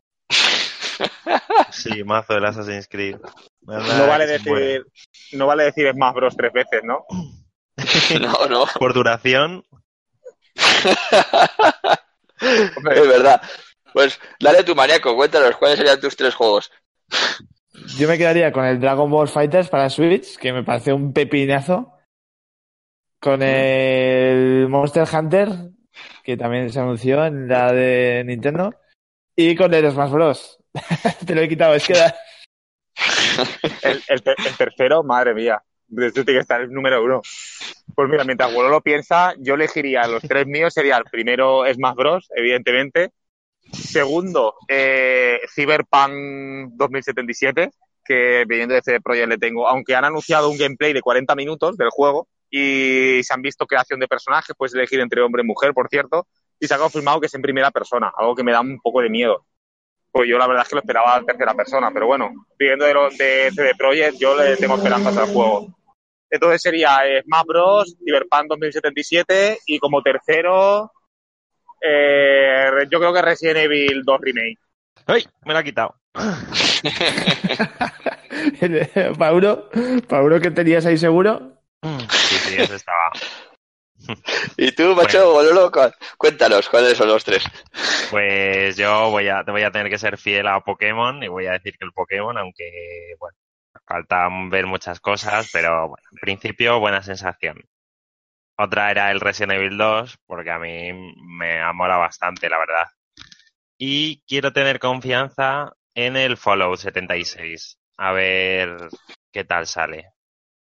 Sí, 1.71 2.03
mazo 2.03 2.33
del 2.33 2.45
Assassin's 2.45 2.87
Creed. 2.87 3.17
No 3.61 3.73
vale 3.77 4.05
muere. 4.07 4.27
decir, 4.27 4.85
no 5.33 5.47
vale 5.47 5.63
decir 5.65 5.91
Smash 5.91 6.13
Bros. 6.13 6.35
tres 6.37 6.51
veces, 6.53 6.81
¿no? 6.83 7.05
No, 8.19 8.45
no. 8.47 8.65
Por 8.77 8.93
duración, 8.93 9.63
Es 12.39 13.07
verdad. 13.07 13.41
Pues 13.93 14.19
dale 14.39 14.63
tu 14.63 14.75
maníaco, 14.75 15.15
cuéntanos 15.15 15.55
cuáles 15.57 15.77
serían 15.77 15.99
tus 15.99 16.15
tres 16.15 16.35
juegos. 16.35 16.71
Yo 17.97 18.07
me 18.07 18.17
quedaría 18.17 18.51
con 18.51 18.65
el 18.65 18.79
Dragon 18.79 19.09
Ball 19.09 19.27
Fighters 19.27 19.69
para 19.69 19.89
Switch, 19.89 20.37
que 20.37 20.53
me 20.53 20.63
parece 20.63 20.93
un 20.93 21.13
pepinazo. 21.13 21.93
Con 23.21 23.41
el 23.41 24.67
Monster 24.69 25.05
Hunter, 25.11 25.49
que 26.23 26.37
también 26.37 26.69
se 26.69 26.79
anunció 26.79 27.25
en 27.25 27.47
la 27.49 27.73
de 27.73 28.23
Nintendo. 28.25 28.73
Y 29.35 29.55
con 29.55 29.73
el 29.73 29.89
Smash 29.91 30.11
Bros. 30.11 30.59
Te 31.25 31.35
lo 31.35 31.41
he 31.41 31.49
quitado, 31.49 31.73
es 31.75 31.85
que 31.85 31.93
da- 31.93 32.15
El, 33.83 34.01
el 34.07 34.21
ter- 34.21 34.35
el 34.45 34.57
tercero, 34.57 35.03
madre 35.03 35.33
mía. 35.33 35.61
Este 35.97 36.23
tiene 36.23 36.39
que 36.39 36.41
estar 36.41 36.61
el 36.61 36.71
número 36.71 37.03
uno. 37.03 37.21
Pues 37.95 38.09
mira, 38.09 38.23
mientras 38.23 38.53
Golo 38.53 38.69
lo 38.69 38.81
piensa, 38.81 39.33
yo 39.39 39.55
elegiría 39.55 40.07
los 40.07 40.21
tres 40.21 40.45
míos. 40.45 40.73
Sería 40.73 40.97
el 40.97 41.05
primero 41.05 41.63
Smash 41.73 41.95
Bros, 41.95 42.29
evidentemente. 42.35 43.11
Segundo, 43.73 44.55
eh, 44.67 45.39
Cyberpunk 45.53 46.71
2077, 46.73 47.71
que 48.03 48.45
viniendo 48.47 48.73
de 48.73 48.81
CD 48.81 48.99
Projekt 49.01 49.29
le 49.29 49.37
tengo, 49.37 49.67
aunque 49.67 49.95
han 49.95 50.05
anunciado 50.05 50.49
un 50.49 50.57
gameplay 50.57 50.93
de 50.93 51.01
40 51.01 51.35
minutos 51.35 51.77
del 51.77 51.89
juego 51.89 52.27
y 52.49 53.21
se 53.23 53.33
han 53.33 53.41
visto 53.41 53.67
creación 53.67 53.99
de 53.99 54.07
personajes, 54.07 54.55
puedes 54.57 54.73
elegir 54.73 54.99
entre 54.99 55.21
hombre 55.21 55.43
y 55.43 55.45
mujer, 55.45 55.73
por 55.73 55.87
cierto, 55.89 56.27
y 56.59 56.67
se 56.67 56.73
ha 56.73 56.77
confirmado 56.77 57.19
que 57.19 57.27
es 57.27 57.33
en 57.35 57.41
primera 57.41 57.71
persona, 57.71 58.11
algo 58.17 58.35
que 58.35 58.43
me 58.43 58.51
da 58.51 58.61
un 58.61 58.79
poco 58.81 59.01
de 59.01 59.09
miedo. 59.09 59.45
Pues 60.11 60.27
yo 60.27 60.39
la 60.39 60.47
verdad 60.47 60.63
es 60.63 60.69
que 60.69 60.75
lo 60.75 60.81
esperaba 60.81 61.17
en 61.17 61.25
tercera 61.25 61.53
persona, 61.53 61.91
pero 61.93 62.07
bueno, 62.07 62.47
viendo 62.57 62.85
de, 62.85 62.93
de 62.93 63.51
CD 63.51 63.75
Projekt, 63.77 64.17
yo 64.17 64.35
le 64.35 64.57
tengo 64.57 64.75
esperanzas 64.75 65.15
al 65.15 65.27
juego. 65.27 65.67
Entonces 66.29 66.61
sería 66.61 66.99
eh, 67.05 67.23
Smash 67.23 67.45
Bros, 67.45 67.95
Cyberpunk 68.03 68.47
2077 68.49 69.59
y 69.65 69.79
como 69.79 70.01
tercero, 70.01 70.91
eh, 71.81 72.69
yo 72.89 72.99
creo 72.99 73.13
que 73.13 73.21
Resident 73.21 73.57
Evil 73.57 74.03
2 74.03 74.21
Remake. 74.21 74.57
¡Ay! 75.07 75.25
Me 75.45 75.53
lo 75.53 75.59
ha 75.59 75.63
quitado. 75.63 75.95
Pauro, 79.17 79.69
Pauro, 80.07 80.39
que 80.39 80.51
tenías 80.51 80.85
ahí 80.85 80.97
seguro? 80.97 81.53
Sí, 81.81 82.35
sí, 82.37 82.55
ese 82.57 82.75
estaba. 82.75 83.11
Y 84.57 84.71
tú, 84.71 84.95
macho, 84.95 85.33
Bololo, 85.33 85.71
cu- 85.71 85.91
cuéntanos 86.17 86.69
cuáles 86.69 86.97
son 86.97 87.09
los 87.09 87.23
tres. 87.23 87.43
Pues 88.09 88.77
yo 88.77 89.11
voy 89.11 89.27
a, 89.27 89.43
te 89.43 89.51
voy 89.51 89.63
a 89.63 89.71
tener 89.71 89.89
que 89.89 89.97
ser 89.97 90.17
fiel 90.17 90.47
a 90.47 90.61
Pokémon 90.61 91.21
y 91.21 91.27
voy 91.27 91.47
a 91.47 91.51
decir 91.51 91.77
que 91.77 91.85
el 91.85 91.91
Pokémon, 91.91 92.37
aunque, 92.37 93.13
bueno, 93.19 93.37
falta 93.85 94.29
ver 94.49 94.65
muchas 94.67 94.99
cosas, 94.99 95.49
pero 95.51 95.89
bueno, 95.89 96.03
en 96.13 96.17
principio 96.19 96.79
buena 96.79 97.03
sensación. 97.03 97.61
Otra 98.61 98.91
era 98.91 99.09
el 99.09 99.21
Resident 99.21 99.53
Evil 99.53 99.77
2, 99.77 100.17
porque 100.25 100.51
a 100.51 100.59
mí 100.59 100.91
me 100.91 101.61
amola 101.61 101.95
bastante, 101.95 102.49
la 102.49 102.57
verdad. 102.57 102.87
Y 103.77 104.21
quiero 104.27 104.51
tener 104.51 104.79
confianza 104.79 105.71
en 105.95 106.17
el 106.17 106.35
Fallout 106.35 106.77
76. 106.77 107.79
A 107.95 108.11
ver 108.11 108.89
qué 109.31 109.45
tal 109.45 109.65
sale. 109.65 110.11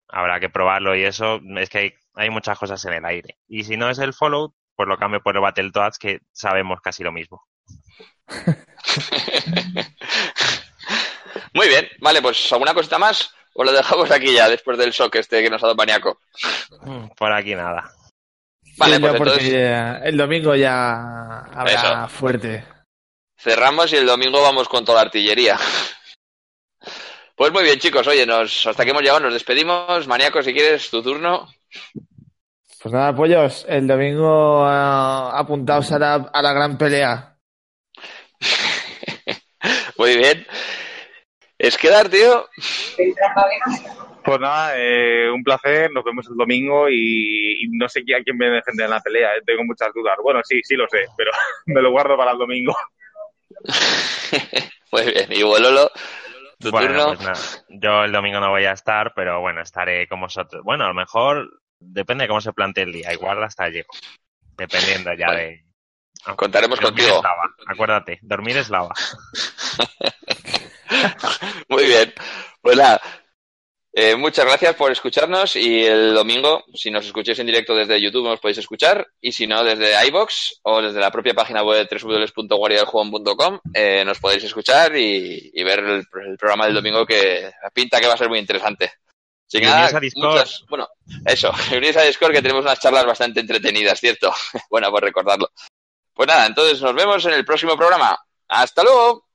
Habrá 0.06 0.38
que 0.38 0.48
probarlo 0.48 0.94
y 0.94 1.02
eso, 1.02 1.40
es 1.56 1.70
que 1.70 1.98
hay, 2.14 2.30
muchas 2.30 2.56
cosas 2.56 2.84
en 2.84 2.92
el 2.92 3.04
aire. 3.04 3.38
Y 3.48 3.64
si 3.64 3.76
no 3.76 3.90
es 3.90 3.98
el 3.98 4.14
Fallout, 4.14 4.54
pues 4.76 4.88
lo 4.88 4.96
cambio 4.96 5.20
por 5.20 5.34
el 5.34 5.42
Battletoads, 5.42 5.98
que 5.98 6.20
sabemos 6.30 6.80
casi 6.80 7.02
lo 7.02 7.10
mismo. 7.10 7.42
Muy 11.52 11.66
bien, 11.66 11.88
vale, 11.98 12.22
pues 12.22 12.52
¿alguna 12.52 12.74
cosita 12.74 13.00
más? 13.00 13.34
¿O 13.54 13.64
lo 13.64 13.72
dejamos 13.72 14.10
aquí 14.10 14.32
ya 14.32 14.48
después 14.48 14.78
del 14.78 14.90
shock 14.92 15.14
este 15.16 15.42
que 15.42 15.50
nos 15.50 15.62
ha 15.62 15.66
dado 15.66 15.76
Maníaco? 15.76 16.20
Mm, 16.82 17.08
Por 17.16 17.32
aquí 17.32 17.54
nada. 17.54 17.90
Vale, 18.78 18.96
Sí, 18.96 19.00
pues 19.02 19.14
entonces 19.14 19.50
ya- 19.50 19.96
el 19.98 20.16
domingo 20.16 20.54
ya 20.54 21.40
habrá 21.40 22.04
Eso. 22.04 22.08
fuerte. 22.08 22.64
cerramos 23.36 23.92
y 23.92 23.96
el 23.96 24.06
domingo 24.06 24.40
vamos 24.40 24.68
con 24.68 24.84
toda 24.84 24.98
la 25.02 25.06
artillería. 25.06 25.58
Pues 27.34 27.52
muy 27.52 27.64
bien, 27.64 27.78
chicos, 27.78 28.06
oye, 28.06 28.24
nos, 28.24 28.66
hasta 28.66 28.84
que 28.84 28.90
hemos 28.90 29.02
llegado, 29.02 29.20
nos 29.20 29.32
despedimos. 29.34 30.06
Maníaco, 30.06 30.42
si 30.42 30.52
quieres, 30.54 30.88
tu 30.90 31.02
turno. 31.02 31.48
Pues 32.82 32.92
nada, 32.94 33.14
pollos, 33.14 33.64
el 33.68 33.86
domingo 33.86 34.64
ah, 34.64 35.32
apuntaos 35.38 35.90
a 35.92 35.98
la, 35.98 36.14
a 36.32 36.42
la 36.42 36.52
gran 36.52 36.78
pelea. 36.78 37.36
Muy 39.98 40.16
bien. 40.16 40.46
Es 41.62 41.78
quedar, 41.78 42.08
tío. 42.08 42.48
Pues 44.24 44.40
nada, 44.40 44.72
eh, 44.76 45.30
un 45.30 45.44
placer, 45.44 45.92
nos 45.92 46.02
vemos 46.02 46.26
el 46.28 46.36
domingo 46.36 46.88
y, 46.88 47.62
y 47.64 47.68
no 47.68 47.88
sé 47.88 48.00
a 48.00 48.22
quién 48.24 48.36
me 48.36 48.50
defender 48.50 48.86
en 48.86 48.90
la 48.90 49.00
pelea, 49.00 49.36
eh, 49.36 49.42
tengo 49.46 49.62
muchas 49.64 49.92
dudas. 49.94 50.16
Bueno, 50.22 50.40
sí, 50.42 50.60
sí 50.64 50.74
lo 50.74 50.88
sé, 50.88 51.06
pero 51.16 51.30
me 51.66 51.80
lo 51.80 51.92
guardo 51.92 52.16
para 52.16 52.32
el 52.32 52.38
domingo. 52.38 52.76
Muy 54.92 55.04
bien, 55.04 55.26
y 55.30 55.42
Bololo, 55.44 55.88
tu 56.58 56.70
Bueno, 56.72 56.88
turno. 56.88 57.06
pues 57.06 57.20
nada, 57.20 57.40
yo 57.68 58.04
el 58.04 58.12
domingo 58.12 58.40
no 58.40 58.50
voy 58.50 58.64
a 58.64 58.72
estar, 58.72 59.12
pero 59.14 59.40
bueno, 59.40 59.62
estaré 59.62 60.08
con 60.08 60.20
vosotros. 60.20 60.62
Bueno, 60.64 60.84
a 60.84 60.88
lo 60.88 60.94
mejor 60.94 61.48
depende 61.78 62.24
de 62.24 62.28
cómo 62.28 62.40
se 62.40 62.52
plantee 62.52 62.82
el 62.84 62.92
día, 62.92 63.12
igual 63.12 63.42
hasta 63.44 63.68
llego, 63.68 63.88
dependiendo 64.56 65.12
ya 65.14 65.28
Vale. 65.28 65.42
de... 65.42 65.64
Contaremos 66.36 66.80
dormir 66.80 67.04
contigo. 67.04 67.18
es 67.18 67.22
lava, 67.24 67.54
acuérdate, 67.68 68.18
dormir 68.22 68.56
es 68.56 68.68
lava. 68.68 68.92
Muy 71.68 71.84
bien. 71.86 72.12
Pues 72.60 72.76
nada, 72.76 73.00
eh, 73.94 74.14
muchas 74.16 74.44
gracias 74.46 74.74
por 74.76 74.90
escucharnos 74.92 75.56
y 75.56 75.84
el 75.84 76.14
domingo, 76.14 76.64
si 76.74 76.90
nos 76.90 77.04
escucháis 77.06 77.38
en 77.40 77.46
directo 77.46 77.74
desde 77.74 78.00
YouTube, 78.00 78.24
nos 78.28 78.40
podéis 78.40 78.58
escuchar 78.58 79.06
y 79.20 79.32
si 79.32 79.46
no, 79.46 79.62
desde 79.64 80.06
iBox 80.06 80.60
o 80.62 80.80
desde 80.80 81.00
la 81.00 81.10
propia 81.10 81.34
página 81.34 81.62
web 81.62 81.88
www.guardiadeljuego.com 81.90 83.60
eh, 83.74 84.04
nos 84.04 84.18
podéis 84.18 84.44
escuchar 84.44 84.96
y, 84.96 85.50
y 85.52 85.64
ver 85.64 85.80
el, 85.80 86.04
el 86.26 86.36
programa 86.38 86.66
del 86.66 86.74
domingo 86.74 87.04
que 87.06 87.50
pinta 87.74 88.00
que 88.00 88.06
va 88.06 88.14
a 88.14 88.18
ser 88.18 88.28
muy 88.28 88.38
interesante. 88.38 88.92
Así 89.48 89.58
que 89.60 89.66
nada, 89.66 89.86
a 89.94 90.00
Discord. 90.00 90.30
muchas- 90.32 90.64
bueno, 90.68 90.88
eso, 91.26 91.52
uniros 91.76 91.96
a 91.98 92.02
Discord 92.02 92.32
que 92.32 92.42
tenemos 92.42 92.64
unas 92.64 92.80
charlas 92.80 93.04
bastante 93.04 93.40
entretenidas, 93.40 94.00
¿cierto? 94.00 94.32
bueno, 94.70 94.90
por 94.90 95.02
recordarlo. 95.02 95.50
Pues 96.14 96.28
nada, 96.28 96.46
entonces 96.46 96.80
nos 96.80 96.94
vemos 96.94 97.24
en 97.26 97.32
el 97.34 97.44
próximo 97.44 97.76
programa. 97.76 98.16
¡Hasta 98.48 98.82
luego! 98.82 99.26